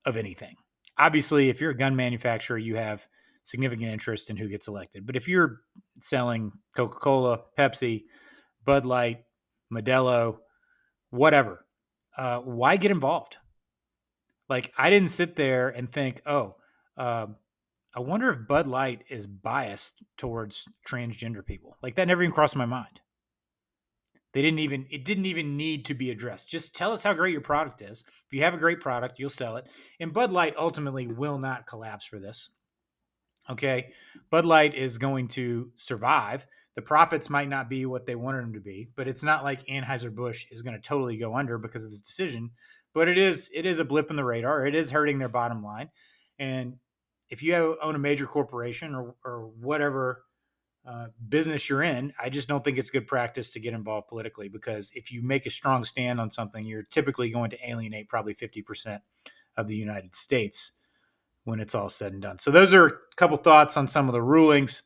of 0.06 0.18
anything. 0.18 0.56
Obviously, 0.98 1.50
if 1.50 1.62
you're 1.62 1.72
a 1.72 1.78
gun 1.78 1.96
manufacturer, 1.96 2.58
you 2.58 2.76
have 2.76 3.08
significant 3.44 3.90
interest 3.90 4.30
in 4.30 4.38
who 4.38 4.48
gets 4.48 4.68
elected. 4.68 5.06
But 5.06 5.16
if 5.16 5.28
you're 5.28 5.62
selling 6.00 6.52
Coca 6.76 6.96
Cola, 6.96 7.40
Pepsi, 7.58 8.04
Bud 8.64 8.86
Light, 8.86 9.24
Modelo, 9.72 10.38
whatever, 11.10 11.66
uh, 12.18 12.40
why 12.40 12.78
get 12.78 12.92
involved? 12.92 13.38
Like, 14.50 14.72
I 14.78 14.90
didn't 14.90 15.10
sit 15.10 15.36
there 15.36 15.70
and 15.70 15.92
think, 15.92 16.22
oh, 16.26 16.56
uh, 16.98 17.28
I 17.96 18.00
wonder 18.00 18.30
if 18.30 18.48
Bud 18.48 18.68
Light 18.68 19.04
is 19.10 19.28
biased 19.28 20.04
towards 20.18 20.68
transgender 20.88 21.46
people. 21.46 21.78
Like, 21.82 21.96
that 21.96 22.08
never 22.08 22.24
even 22.24 22.34
crossed 22.34 22.56
my 22.56 22.66
mind. 22.66 23.02
They 24.34 24.42
didn't 24.42 24.60
even, 24.60 24.88
it 24.90 25.06
didn't 25.06 25.28
even 25.28 25.58
need 25.58 25.86
to 25.86 25.94
be 25.94 26.10
addressed. 26.10 26.50
Just 26.50 26.76
tell 26.76 26.92
us 26.92 27.04
how 27.04 27.14
great 27.14 27.34
your 27.34 27.42
product 27.42 27.82
is. 27.82 28.04
If 28.08 28.34
you 28.34 28.44
have 28.44 28.56
a 28.56 28.58
great 28.58 28.80
product, 28.80 29.20
you'll 29.20 29.30
sell 29.30 29.58
it. 29.58 29.68
And 30.00 30.12
Bud 30.12 30.32
Light 30.32 30.56
ultimately 30.58 31.06
will 31.08 31.38
not 31.38 31.68
collapse 31.68 32.06
for 32.06 32.20
this. 32.20 32.50
Okay. 33.50 33.92
Bud 34.30 34.46
Light 34.46 34.76
is 34.76 34.98
going 34.98 35.28
to 35.30 35.72
survive. 35.76 36.46
The 36.76 36.82
profits 36.82 37.30
might 37.30 37.50
not 37.50 37.70
be 37.70 37.86
what 37.86 38.06
they 38.06 38.16
wanted 38.16 38.44
them 38.44 38.54
to 38.54 38.60
be, 38.60 38.90
but 38.96 39.08
it's 39.08 39.24
not 39.24 39.44
like 39.44 39.66
Anheuser-Busch 39.68 40.48
is 40.50 40.64
going 40.64 40.76
to 40.76 40.82
totally 40.82 41.18
go 41.18 41.36
under 41.36 41.58
because 41.58 41.84
of 41.84 41.92
this 41.92 42.02
decision. 42.02 42.52
But 42.94 43.08
it 43.08 43.18
is 43.18 43.50
it 43.54 43.66
is 43.66 43.80
a 43.80 43.86
blip 43.86 44.10
in 44.10 44.16
the 44.16 44.24
radar. 44.24 44.66
It 44.66 44.76
is 44.76 44.92
hurting 44.92 45.20
their 45.20 45.30
bottom 45.30 45.64
line. 45.64 45.90
And 46.40 46.78
if 47.30 47.44
you 47.44 47.78
own 47.82 47.96
a 47.96 48.00
major 48.00 48.26
corporation 48.26 48.96
or, 48.96 49.16
or 49.24 49.52
whatever 49.60 50.24
uh, 50.86 51.08
business 51.28 51.70
you're 51.70 51.84
in, 51.84 52.14
I 52.22 52.30
just 52.30 52.48
don't 52.48 52.64
think 52.64 52.78
it's 52.78 52.90
good 52.90 53.08
practice 53.08 53.52
to 53.52 53.60
get 53.60 53.74
involved 53.74 54.08
politically 54.08 54.50
because 54.50 54.92
if 54.94 55.12
you 55.12 55.24
make 55.24 55.46
a 55.46 55.50
strong 55.50 55.84
stand 55.84 56.20
on 56.20 56.30
something, 56.30 56.66
you're 56.66 56.84
typically 56.84 57.30
going 57.30 57.50
to 57.52 57.70
alienate 57.70 58.10
probably 58.10 58.36
50% 58.36 59.00
of 59.58 59.68
the 59.68 59.76
United 59.76 60.16
States 60.16 60.74
when 61.46 61.60
it's 61.60 61.76
all 61.76 61.90
said 61.90 62.14
and 62.14 62.22
done. 62.22 62.40
So 62.40 62.52
those 62.52 62.74
are 62.74 62.86
a 62.88 62.92
couple 63.16 63.38
thoughts 63.38 63.78
on 63.78 63.88
some 63.88 64.08
of 64.08 64.14
the 64.14 64.22
rulings 64.22 64.84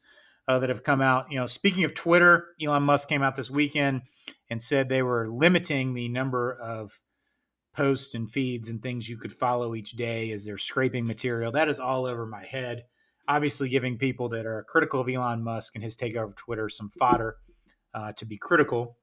uh, 0.48 0.60
that 0.60 0.70
have 0.70 0.84
come 0.84 1.02
out. 1.02 1.28
You 1.32 1.38
know, 1.38 1.48
speaking 1.48 1.84
of 1.84 1.94
Twitter, 1.94 2.48
Elon 2.62 2.84
Musk 2.84 3.10
came 3.10 3.22
out 3.22 3.36
this 3.36 3.50
weekend 3.50 4.02
and 4.50 4.62
said 4.62 4.90
they 4.90 5.04
were 5.04 5.30
limiting 5.30 5.94
the 5.94 6.10
number 6.10 6.54
of 6.54 7.02
posts 7.76 8.16
and 8.16 8.32
feeds 8.32 8.70
and 8.70 8.82
things 8.82 9.08
you 9.08 9.18
could 9.18 9.34
follow 9.34 9.76
each 9.76 9.92
day 9.92 10.32
as 10.32 10.46
they're 10.46 10.58
scraping 10.58 11.06
material. 11.06 11.52
That 11.52 11.70
is 11.70 11.80
all 11.80 12.06
over 12.06 12.26
my 12.26 12.44
head. 12.44 12.86
Obviously, 13.28 13.70
giving 13.70 13.98
people 13.98 14.30
that 14.30 14.46
are 14.46 14.66
critical 14.68 15.02
of 15.02 15.10
Elon 15.10 15.44
Musk 15.44 15.76
and 15.76 15.84
his 15.84 15.98
takeover 15.98 16.26
of 16.26 16.36
Twitter 16.36 16.70
some 16.70 16.90
fodder 16.90 17.36
uh, 17.94 18.14
to 18.14 18.26
be 18.26 18.38
critical 18.38 18.98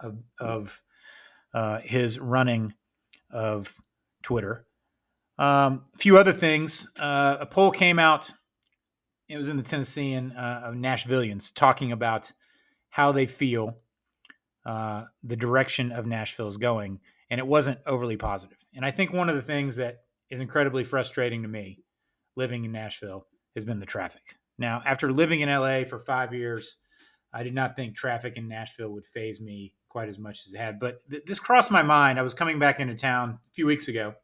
of, 0.00 0.18
of 0.40 0.82
uh, 1.54 1.78
his 1.78 2.18
running 2.18 2.74
of 3.30 3.80
Twitter. 4.22 4.66
Um, 5.38 5.84
a 5.94 5.98
few 5.98 6.16
other 6.16 6.32
things. 6.32 6.88
Uh, 6.98 7.36
a 7.40 7.46
poll 7.46 7.70
came 7.70 7.98
out. 7.98 8.32
It 9.28 9.36
was 9.36 9.48
in 9.48 9.56
the 9.56 9.62
Tennessean 9.62 10.32
uh, 10.32 10.72
Nashvillians 10.74 11.52
talking 11.54 11.92
about 11.92 12.32
how 12.88 13.12
they 13.12 13.26
feel 13.26 13.76
uh, 14.64 15.04
the 15.22 15.36
direction 15.36 15.92
of 15.92 16.06
Nashville 16.06 16.46
is 16.46 16.56
going, 16.56 17.00
and 17.30 17.38
it 17.38 17.46
wasn't 17.46 17.78
overly 17.86 18.16
positive. 18.16 18.64
And 18.74 18.84
I 18.84 18.90
think 18.90 19.12
one 19.12 19.28
of 19.28 19.36
the 19.36 19.42
things 19.42 19.76
that 19.76 19.98
is 20.30 20.40
incredibly 20.40 20.84
frustrating 20.84 21.42
to 21.42 21.48
me 21.48 21.80
living 22.36 22.64
in 22.64 22.72
Nashville 22.72 23.26
has 23.54 23.64
been 23.64 23.80
the 23.80 23.86
traffic. 23.86 24.22
Now, 24.58 24.82
after 24.84 25.12
living 25.12 25.40
in 25.40 25.48
LA 25.48 25.84
for 25.84 25.98
five 25.98 26.32
years, 26.32 26.76
I 27.32 27.42
did 27.42 27.54
not 27.54 27.76
think 27.76 27.94
traffic 27.94 28.36
in 28.36 28.48
Nashville 28.48 28.90
would 28.90 29.04
phase 29.04 29.40
me 29.40 29.74
quite 29.88 30.08
as 30.08 30.18
much 30.18 30.40
as 30.46 30.54
it 30.54 30.58
had. 30.58 30.78
But 30.78 31.08
th- 31.10 31.24
this 31.26 31.38
crossed 31.38 31.70
my 31.70 31.82
mind. 31.82 32.18
I 32.18 32.22
was 32.22 32.34
coming 32.34 32.58
back 32.58 32.80
into 32.80 32.94
town 32.94 33.38
a 33.50 33.52
few 33.52 33.66
weeks 33.66 33.88
ago 33.88 34.14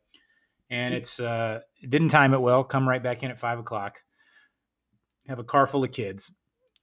and 0.73 0.95
it's 0.95 1.21
uh, 1.21 1.61
didn't 1.87 2.09
time 2.09 2.33
it 2.33 2.41
well. 2.41 2.65
Come 2.65 2.89
right 2.89 3.03
back 3.03 3.23
in 3.23 3.31
at 3.31 3.39
five 3.39 3.59
o'clock. 3.59 3.99
Have 5.29 5.39
a 5.39 5.45
car 5.45 5.67
full 5.67 5.85
of 5.85 5.93
kids. 5.93 6.35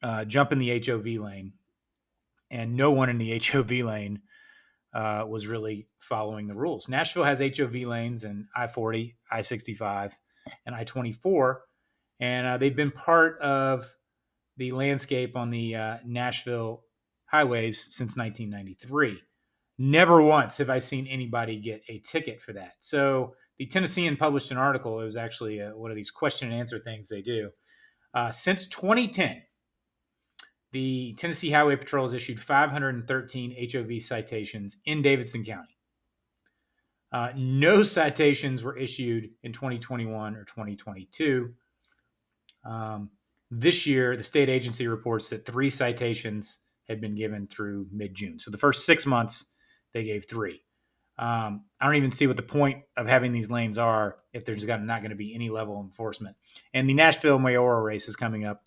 Uh, 0.01 0.23
jump 0.23 0.51
in 0.53 0.59
the 0.59 0.79
HOV 0.79 1.05
lane, 1.21 1.53
and 2.51 2.75
no 2.75 2.91
one 2.91 3.09
in 3.09 3.17
the 3.17 3.41
HOV 3.51 3.71
lane 3.71 4.21
uh, 4.93 5.25
was 5.27 5.47
really 5.47 5.87
following 5.99 6.47
the 6.47 6.55
rules. 6.55 6.87
Nashville 6.87 7.23
has 7.23 7.39
HOV 7.39 7.73
lanes 7.73 8.23
and 8.23 8.45
I 8.55 8.67
forty, 8.67 9.17
I 9.29 9.41
sixty 9.41 9.73
five, 9.73 10.13
and 10.67 10.75
I 10.75 10.83
twenty 10.83 11.11
four, 11.11 11.63
and 12.19 12.45
uh, 12.45 12.57
they've 12.57 12.75
been 12.75 12.91
part 12.91 13.41
of 13.41 13.91
the 14.57 14.71
landscape 14.71 15.35
on 15.35 15.49
the 15.49 15.75
uh, 15.75 15.97
Nashville 16.05 16.83
highways 17.25 17.79
since 17.79 18.17
1993. 18.17 19.21
Never 19.77 20.21
once 20.21 20.57
have 20.57 20.69
I 20.69 20.79
seen 20.79 21.07
anybody 21.07 21.59
get 21.61 21.81
a 21.87 21.99
ticket 21.99 22.41
for 22.41 22.51
that. 22.53 22.73
So 22.79 23.35
the 23.59 23.65
Tennessean 23.65 24.15
published 24.15 24.51
an 24.51 24.57
article. 24.57 24.99
It 25.01 25.05
was 25.05 25.17
actually 25.17 25.59
a, 25.59 25.71
uh, 25.71 25.77
one 25.77 25.91
of 25.91 25.95
these 25.97 26.09
question 26.09 26.49
and 26.49 26.59
answer 26.59 26.79
things 26.79 27.09
they 27.09 27.21
do. 27.21 27.51
Uh, 28.13 28.31
since 28.31 28.65
2010, 28.67 29.43
the 30.71 31.13
Tennessee 31.17 31.51
Highway 31.51 31.75
Patrol 31.75 32.05
has 32.05 32.13
issued 32.13 32.39
513 32.39 33.69
HOV 33.71 34.01
citations 34.01 34.77
in 34.85 35.01
Davidson 35.01 35.43
County. 35.43 35.77
Uh, 37.11 37.31
no 37.35 37.83
citations 37.83 38.63
were 38.63 38.77
issued 38.77 39.29
in 39.43 39.51
2021 39.51 40.35
or 40.35 40.45
2022. 40.45 41.53
Um, 42.63 43.09
this 43.51 43.85
year, 43.85 44.15
the 44.15 44.23
state 44.23 44.47
agency 44.47 44.87
reports 44.87 45.29
that 45.29 45.45
three 45.45 45.71
citations 45.71 46.59
had 46.87 47.01
been 47.01 47.15
given 47.15 47.47
through 47.47 47.87
mid 47.91 48.13
June. 48.13 48.39
So 48.39 48.51
the 48.51 48.57
first 48.57 48.85
six 48.85 49.05
months, 49.05 49.45
they 49.93 50.03
gave 50.03 50.25
three. 50.29 50.61
Um, 51.19 51.65
I 51.81 51.85
don't 51.85 51.95
even 51.95 52.11
see 52.11 52.27
what 52.27 52.37
the 52.37 52.43
point 52.43 52.83
of 52.95 53.05
having 53.05 53.33
these 53.33 53.51
lanes 53.51 53.77
are 53.77 54.17
if 54.31 54.45
there's 54.45 54.65
not 54.65 55.01
going 55.01 55.09
to 55.09 55.15
be 55.15 55.35
any 55.35 55.49
level 55.49 55.77
of 55.77 55.85
enforcement. 55.85 56.37
And 56.73 56.89
the 56.89 56.93
Nashville 56.93 57.39
mayoral 57.39 57.81
race 57.81 58.07
is 58.07 58.15
coming 58.15 58.45
up 58.45 58.63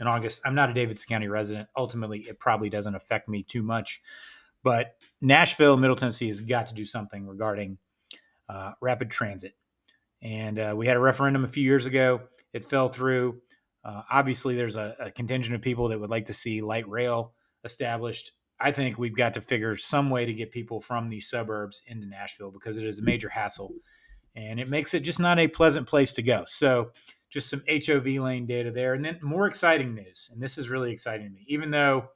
in 0.00 0.06
August. 0.06 0.40
I'm 0.46 0.54
not 0.54 0.70
a 0.70 0.74
Davidson 0.74 1.06
County 1.08 1.28
resident. 1.28 1.68
Ultimately, 1.76 2.20
it 2.20 2.40
probably 2.40 2.70
doesn't 2.70 2.94
affect 2.94 3.28
me 3.28 3.42
too 3.42 3.62
much. 3.62 4.00
But 4.62 4.96
Nashville, 5.20 5.76
Middle 5.76 5.94
Tennessee 5.94 6.28
has 6.28 6.40
got 6.40 6.68
to 6.68 6.74
do 6.74 6.86
something 6.86 7.26
regarding 7.26 7.76
uh, 8.48 8.72
rapid 8.80 9.10
transit. 9.10 9.52
And 10.22 10.58
uh, 10.58 10.72
we 10.74 10.86
had 10.86 10.96
a 10.96 11.00
referendum 11.00 11.44
a 11.44 11.48
few 11.48 11.62
years 11.62 11.84
ago. 11.84 12.22
It 12.54 12.64
fell 12.64 12.88
through. 12.88 13.42
Uh, 13.84 14.02
obviously, 14.10 14.56
there's 14.56 14.76
a, 14.76 14.96
a 14.98 15.10
contingent 15.10 15.54
of 15.54 15.60
people 15.60 15.88
that 15.88 16.00
would 16.00 16.10
like 16.10 16.24
to 16.26 16.32
see 16.32 16.62
light 16.62 16.88
rail 16.88 17.34
established. 17.62 18.32
I 18.60 18.70
think 18.70 18.98
we've 18.98 19.16
got 19.16 19.34
to 19.34 19.40
figure 19.40 19.76
some 19.76 20.10
way 20.10 20.24
to 20.24 20.32
get 20.32 20.52
people 20.52 20.80
from 20.80 21.08
these 21.08 21.28
suburbs 21.28 21.82
into 21.86 22.06
Nashville 22.06 22.50
because 22.50 22.78
it 22.78 22.86
is 22.86 23.00
a 23.00 23.04
major 23.04 23.28
hassle 23.28 23.72
and 24.36 24.58
it 24.58 24.68
makes 24.68 24.94
it 24.94 25.00
just 25.00 25.20
not 25.20 25.38
a 25.38 25.48
pleasant 25.48 25.86
place 25.86 26.12
to 26.14 26.22
go. 26.22 26.44
So, 26.46 26.90
just 27.30 27.50
some 27.50 27.64
HOV 27.68 28.06
lane 28.06 28.46
data 28.46 28.70
there. 28.70 28.94
And 28.94 29.04
then 29.04 29.18
more 29.20 29.46
exciting 29.46 29.94
news, 29.94 30.30
and 30.32 30.40
this 30.40 30.56
is 30.56 30.68
really 30.68 30.92
exciting 30.92 31.26
to 31.26 31.32
me, 31.32 31.44
even 31.48 31.70
though 31.70 32.10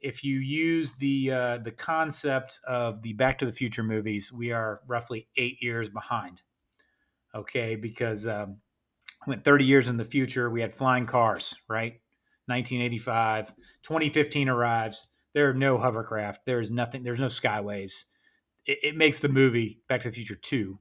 if 0.00 0.24
you 0.24 0.38
use 0.38 0.92
the 0.92 1.30
uh, 1.30 1.58
the 1.58 1.70
concept 1.70 2.58
of 2.66 3.02
the 3.02 3.12
Back 3.12 3.38
to 3.38 3.46
the 3.46 3.52
Future 3.52 3.82
movies, 3.82 4.32
we 4.32 4.50
are 4.50 4.80
roughly 4.88 5.28
eight 5.36 5.62
years 5.62 5.88
behind. 5.88 6.42
Okay, 7.34 7.76
because 7.76 8.26
um, 8.26 8.56
went 9.26 9.44
30 9.44 9.64
years 9.64 9.88
in 9.88 9.96
the 9.96 10.04
future, 10.04 10.50
we 10.50 10.60
had 10.60 10.72
flying 10.72 11.06
cars, 11.06 11.54
right? 11.68 12.00
1985, 12.46 13.54
2015 13.82 14.48
arrives 14.48 15.06
there 15.34 15.48
are 15.48 15.54
no 15.54 15.78
hovercraft. 15.78 16.44
There's 16.46 16.70
nothing. 16.70 17.02
There's 17.02 17.20
no 17.20 17.26
skyways. 17.26 18.04
It, 18.66 18.78
it, 18.82 18.96
makes 18.96 19.20
the 19.20 19.28
movie 19.28 19.80
Back 19.88 20.02
to 20.02 20.08
the 20.08 20.14
Future 20.14 20.34
Two 20.34 20.78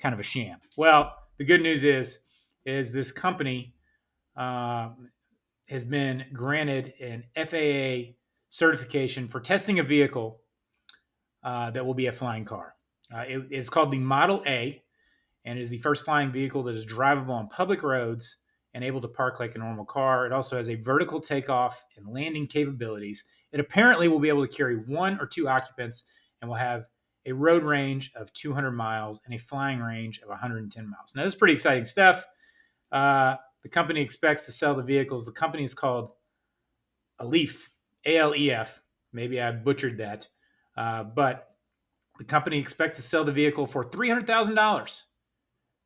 kind 0.00 0.12
of 0.12 0.20
a 0.20 0.24
sham. 0.24 0.58
Well, 0.76 1.14
the 1.38 1.44
good 1.44 1.62
news 1.62 1.84
is 1.84 2.20
is 2.64 2.92
this 2.92 3.12
company 3.12 3.74
uh, 4.36 4.90
has 5.68 5.84
been 5.84 6.24
granted 6.32 6.94
an 7.00 7.24
FAA 7.36 8.12
certification 8.48 9.28
for 9.28 9.40
testing 9.40 9.78
a 9.78 9.82
vehicle 9.82 10.40
uh, 11.42 11.70
that 11.70 11.84
will 11.84 11.94
be 11.94 12.06
a 12.06 12.12
flying 12.12 12.44
car. 12.44 12.74
Uh, 13.14 13.24
it 13.26 13.46
is 13.50 13.70
called 13.70 13.90
the 13.90 13.98
Model 13.98 14.42
A, 14.46 14.82
and 15.44 15.58
is 15.58 15.70
the 15.70 15.78
first 15.78 16.04
flying 16.04 16.30
vehicle 16.30 16.62
that 16.64 16.74
is 16.74 16.86
drivable 16.86 17.30
on 17.30 17.46
public 17.48 17.82
roads 17.82 18.38
and 18.74 18.84
able 18.84 19.00
to 19.00 19.08
park 19.08 19.40
like 19.40 19.54
a 19.54 19.58
normal 19.58 19.84
car. 19.84 20.26
It 20.26 20.32
also 20.32 20.56
has 20.56 20.68
a 20.68 20.76
vertical 20.76 21.20
takeoff 21.20 21.84
and 21.96 22.06
landing 22.08 22.46
capabilities 22.46 23.24
it 23.52 23.60
apparently 23.60 24.08
will 24.08 24.20
be 24.20 24.28
able 24.28 24.46
to 24.46 24.52
carry 24.52 24.76
one 24.76 25.18
or 25.20 25.26
two 25.26 25.48
occupants 25.48 26.04
and 26.40 26.48
will 26.48 26.56
have 26.56 26.84
a 27.26 27.32
road 27.32 27.64
range 27.64 28.12
of 28.14 28.32
200 28.32 28.70
miles 28.72 29.20
and 29.24 29.34
a 29.34 29.38
flying 29.38 29.80
range 29.80 30.20
of 30.20 30.28
110 30.28 30.88
miles. 30.88 31.14
Now, 31.14 31.24
this 31.24 31.34
is 31.34 31.38
pretty 31.38 31.54
exciting 31.54 31.84
stuff. 31.84 32.24
Uh, 32.90 33.36
the 33.62 33.68
company 33.68 34.00
expects 34.00 34.46
to 34.46 34.52
sell 34.52 34.74
the 34.74 34.82
vehicles. 34.82 35.26
The 35.26 35.32
company 35.32 35.64
is 35.64 35.74
called 35.74 36.10
Alef, 37.20 37.68
A 38.06 38.16
L 38.16 38.34
E 38.34 38.50
F. 38.50 38.80
Maybe 39.12 39.40
I 39.40 39.50
butchered 39.50 39.98
that, 39.98 40.28
uh, 40.76 41.04
but 41.04 41.50
the 42.18 42.24
company 42.24 42.58
expects 42.58 42.96
to 42.96 43.02
sell 43.02 43.24
the 43.24 43.32
vehicle 43.32 43.66
for 43.66 43.82
$300,000 43.82 45.02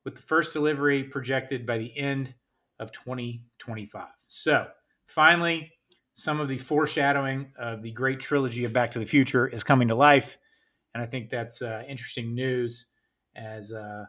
with 0.05 0.15
the 0.15 0.23
first 0.23 0.53
delivery 0.53 1.05
projected 1.05 1.67
by 1.67 1.79
the 1.79 1.97
end 1.97 2.35
of 2.79 2.93
2025. 2.93 4.09
So, 4.29 4.67
finally, 5.07 5.73
some 6.15 6.41
of 6.41 6.49
the 6.49 6.59
foreshadowing 6.59 7.53
of 7.59 7.83
the 7.83 7.91
great 7.91 8.21
trilogy 8.21 8.65
of 8.65 8.73
Back 8.73 8.93
to 8.93 8.99
the 8.99 9.07
Future 9.07 9.47
is 9.47 9.63
coming 9.63 9.89
to 9.89 9.95
life. 9.95 10.39
And 10.95 11.03
I 11.03 11.07
think 11.07 11.29
that's 11.29 11.61
uh, 11.61 11.83
interesting 11.89 12.35
news 12.35 12.87
as 13.37 13.73
uh, 13.73 14.07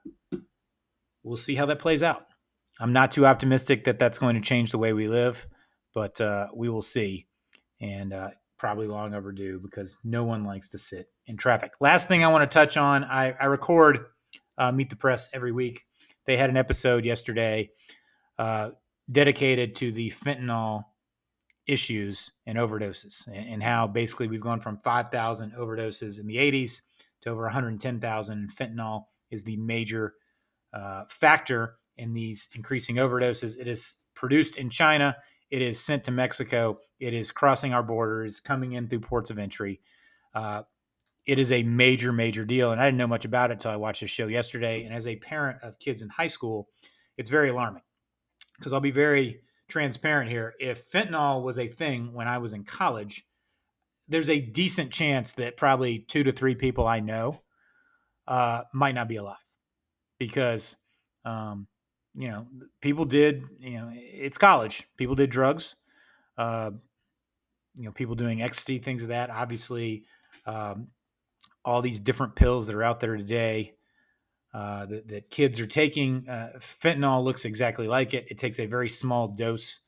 we'll 1.23 1.35
see 1.35 1.55
how 1.55 1.65
that 1.65 1.79
plays 1.79 2.03
out. 2.03 2.27
I'm 2.79 2.93
not 2.93 3.11
too 3.11 3.25
optimistic 3.25 3.85
that 3.85 3.97
that's 3.97 4.19
going 4.19 4.35
to 4.35 4.41
change 4.41 4.71
the 4.71 4.77
way 4.77 4.93
we 4.93 5.07
live, 5.07 5.47
but 5.93 6.21
uh, 6.21 6.47
we 6.53 6.69
will 6.69 6.81
see. 6.81 7.27
And 7.81 8.13
uh, 8.13 8.29
probably 8.57 8.87
long 8.87 9.13
overdue 9.13 9.59
because 9.59 9.97
no 10.03 10.23
one 10.23 10.45
likes 10.45 10.69
to 10.69 10.77
sit 10.77 11.09
in 11.25 11.37
traffic. 11.37 11.73
Last 11.79 12.07
thing 12.07 12.23
I 12.23 12.27
want 12.27 12.49
to 12.49 12.53
touch 12.53 12.77
on 12.77 13.03
I, 13.03 13.35
I 13.39 13.45
record 13.45 14.05
uh, 14.57 14.71
Meet 14.71 14.91
the 14.91 14.95
Press 14.95 15.29
every 15.33 15.51
week. 15.51 15.83
They 16.25 16.37
had 16.37 16.49
an 16.49 16.57
episode 16.57 17.03
yesterday 17.03 17.71
uh, 18.37 18.71
dedicated 19.11 19.75
to 19.75 19.91
the 19.91 20.09
fentanyl 20.09 20.85
issues 21.67 22.31
and 22.45 22.57
overdoses 22.57 23.27
and, 23.27 23.49
and 23.49 23.63
how 23.63 23.87
basically 23.87 24.27
we've 24.27 24.41
gone 24.41 24.59
from 24.59 24.77
5,000 24.77 25.53
overdoses 25.53 26.19
in 26.19 26.27
the 26.27 26.37
80s 26.37 26.81
to 27.21 27.29
over 27.29 27.43
110,000. 27.43 28.49
Fentanyl 28.49 29.05
is 29.31 29.43
the 29.43 29.57
major 29.57 30.13
uh, 30.73 31.03
factor 31.09 31.75
in 31.97 32.13
these 32.13 32.49
increasing 32.55 32.97
overdoses. 32.97 33.59
It 33.59 33.67
is 33.67 33.97
produced 34.13 34.57
in 34.57 34.69
China. 34.69 35.15
It 35.49 35.61
is 35.61 35.79
sent 35.79 36.03
to 36.05 36.11
Mexico. 36.11 36.79
It 36.99 37.13
is 37.13 37.31
crossing 37.31 37.73
our 37.73 37.83
borders, 37.83 38.39
coming 38.39 38.73
in 38.73 38.87
through 38.87 38.99
ports 39.01 39.29
of 39.29 39.39
entry. 39.39 39.81
Uh, 40.33 40.63
it 41.25 41.39
is 41.39 41.51
a 41.51 41.63
major, 41.63 42.11
major 42.11 42.45
deal. 42.45 42.71
And 42.71 42.79
I 42.79 42.85
didn't 42.85 42.97
know 42.97 43.07
much 43.07 43.25
about 43.25 43.49
it 43.49 43.53
until 43.53 43.71
I 43.71 43.77
watched 43.77 44.01
the 44.01 44.07
show 44.07 44.27
yesterday. 44.27 44.83
And 44.83 44.93
as 44.93 45.07
a 45.07 45.15
parent 45.15 45.59
of 45.63 45.79
kids 45.79 46.01
in 46.01 46.09
high 46.09 46.27
school, 46.27 46.69
it's 47.17 47.29
very 47.29 47.49
alarming 47.49 47.81
because 48.57 48.73
I'll 48.73 48.79
be 48.79 48.91
very 48.91 49.41
transparent 49.67 50.29
here. 50.29 50.53
If 50.59 50.89
fentanyl 50.89 51.43
was 51.43 51.59
a 51.59 51.67
thing 51.67 52.13
when 52.13 52.27
I 52.27 52.37
was 52.37 52.53
in 52.53 52.63
college, 52.63 53.25
there's 54.07 54.29
a 54.29 54.39
decent 54.39 54.91
chance 54.91 55.33
that 55.33 55.57
probably 55.57 55.99
two 55.99 56.23
to 56.23 56.31
three 56.31 56.55
people 56.55 56.87
I 56.87 56.99
know 56.99 57.41
uh, 58.27 58.63
might 58.73 58.95
not 58.95 59.07
be 59.07 59.15
alive 59.15 59.37
because, 60.19 60.75
um, 61.25 61.67
you 62.17 62.29
know, 62.29 62.47
people 62.81 63.05
did, 63.05 63.43
you 63.59 63.77
know, 63.77 63.91
it's 63.93 64.37
college. 64.37 64.87
People 64.97 65.15
did 65.15 65.29
drugs. 65.29 65.75
Uh, 66.37 66.71
you 67.75 67.83
know, 67.83 67.91
people 67.91 68.15
doing 68.15 68.41
ecstasy, 68.41 68.79
things 68.79 69.03
of 69.03 69.09
that. 69.09 69.29
Obviously, 69.29 70.05
um, 70.45 70.87
all 71.65 71.81
these 71.81 71.99
different 71.99 72.35
pills 72.35 72.67
that 72.67 72.75
are 72.75 72.83
out 72.83 72.99
there 72.99 73.17
today 73.17 73.73
uh, 74.55 74.85
that, 74.85 75.07
that, 75.09 75.29
kids 75.29 75.59
are 75.59 75.67
taking. 75.67 76.29
Uh, 76.29 76.51
fentanyl 76.59 77.21
looks 77.21 77.43
exactly 77.43 77.89
like 77.89 78.13
it. 78.13 78.25
It 78.29 78.37
takes 78.37 78.57
a 78.57 78.65
very 78.65 78.87
small 78.87 79.27
dose 79.27 79.81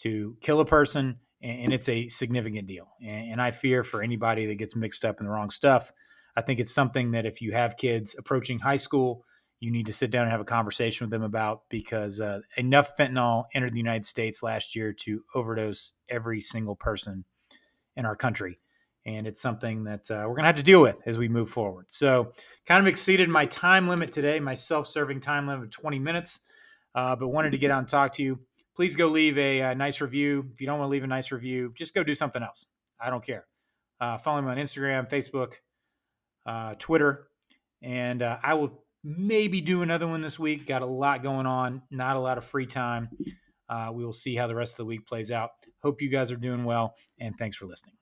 to 0.00 0.36
kill 0.42 0.60
a 0.60 0.66
person, 0.66 1.16
and, 1.40 1.60
and 1.62 1.72
it's 1.72 1.88
a 1.88 2.08
significant 2.08 2.68
deal. 2.68 2.88
And, 3.00 3.32
and, 3.32 3.40
I 3.40 3.52
fear 3.52 3.82
for 3.82 4.02
anybody 4.02 4.44
that 4.44 4.56
gets 4.56 4.76
mixed 4.76 5.06
up 5.06 5.20
in 5.20 5.24
the 5.24 5.32
wrong 5.32 5.48
stuff. 5.48 5.92
I 6.36 6.42
think 6.42 6.60
it's 6.60 6.74
something 6.74 7.12
that 7.12 7.24
if 7.24 7.40
you 7.40 7.52
have 7.52 7.78
kids 7.78 8.14
approaching 8.18 8.58
high 8.58 8.76
school, 8.76 9.24
you 9.60 9.70
need 9.70 9.86
to 9.86 9.94
sit 9.94 10.10
down 10.10 10.24
and 10.24 10.30
have 10.30 10.42
a 10.42 10.44
conversation 10.44 11.06
with 11.06 11.10
them 11.10 11.22
about 11.22 11.62
because 11.70 12.20
uh, 12.20 12.40
enough 12.58 12.94
fentanyl 12.98 13.44
entered 13.54 13.72
the 13.72 13.78
United 13.78 14.04
States 14.04 14.42
last 14.42 14.76
year 14.76 14.92
to 14.92 15.22
overdose 15.34 15.94
every 16.10 16.42
single 16.42 16.76
person 16.76 17.24
in 17.96 18.04
our 18.04 18.16
country 18.16 18.58
and 19.04 19.26
it's 19.26 19.40
something 19.40 19.84
that 19.84 20.10
uh, 20.10 20.24
we're 20.26 20.34
going 20.34 20.42
to 20.42 20.46
have 20.46 20.56
to 20.56 20.62
deal 20.62 20.80
with 20.80 21.00
as 21.06 21.18
we 21.18 21.28
move 21.28 21.48
forward. 21.50 21.90
So, 21.90 22.32
kind 22.66 22.80
of 22.80 22.86
exceeded 22.86 23.28
my 23.28 23.46
time 23.46 23.88
limit 23.88 24.12
today, 24.12 24.38
my 24.40 24.54
self 24.54 24.86
serving 24.86 25.20
time 25.20 25.46
limit 25.46 25.64
of 25.64 25.70
20 25.70 25.98
minutes, 25.98 26.40
uh, 26.94 27.16
but 27.16 27.28
wanted 27.28 27.50
to 27.50 27.58
get 27.58 27.70
on 27.70 27.80
and 27.80 27.88
talk 27.88 28.12
to 28.14 28.22
you. 28.22 28.40
Please 28.74 28.96
go 28.96 29.08
leave 29.08 29.36
a, 29.36 29.60
a, 29.60 29.74
nice 29.74 30.00
review. 30.00 30.48
If 30.52 30.60
you 30.60 30.66
don't 30.66 30.78
want 30.78 30.88
to 30.88 30.92
leave 30.92 31.04
a 31.04 31.08
nice 31.08 31.30
review, 31.30 31.72
just 31.76 31.94
go 31.94 32.02
do 32.02 32.14
something 32.14 32.42
else. 32.42 32.66
I 32.98 33.10
don't 33.10 33.24
care. 33.24 33.46
Uh, 34.00 34.16
follow 34.16 34.40
me 34.40 34.48
on 34.48 34.56
Instagram, 34.56 35.08
Facebook, 35.08 35.54
uh, 36.46 36.74
Twitter, 36.78 37.28
and 37.82 38.22
uh, 38.22 38.38
I 38.42 38.54
will 38.54 38.82
maybe 39.04 39.60
do 39.60 39.82
another 39.82 40.06
one 40.06 40.22
this 40.22 40.38
week. 40.38 40.66
Got 40.66 40.82
a 40.82 40.86
lot 40.86 41.22
going 41.22 41.46
on, 41.46 41.82
not 41.90 42.16
a 42.16 42.20
lot 42.20 42.38
of 42.38 42.44
free 42.44 42.66
time. 42.66 43.10
Uh, 43.68 43.90
we 43.92 44.04
will 44.04 44.12
see 44.12 44.34
how 44.34 44.46
the 44.46 44.54
rest 44.54 44.74
of 44.74 44.78
the 44.78 44.84
week 44.86 45.06
plays 45.06 45.30
out. 45.30 45.50
Hope 45.82 46.02
you 46.02 46.08
guys 46.08 46.32
are 46.32 46.36
doing 46.36 46.64
well, 46.64 46.94
and 47.18 47.36
thanks 47.38 47.56
for 47.56 47.66
listening. 47.66 48.01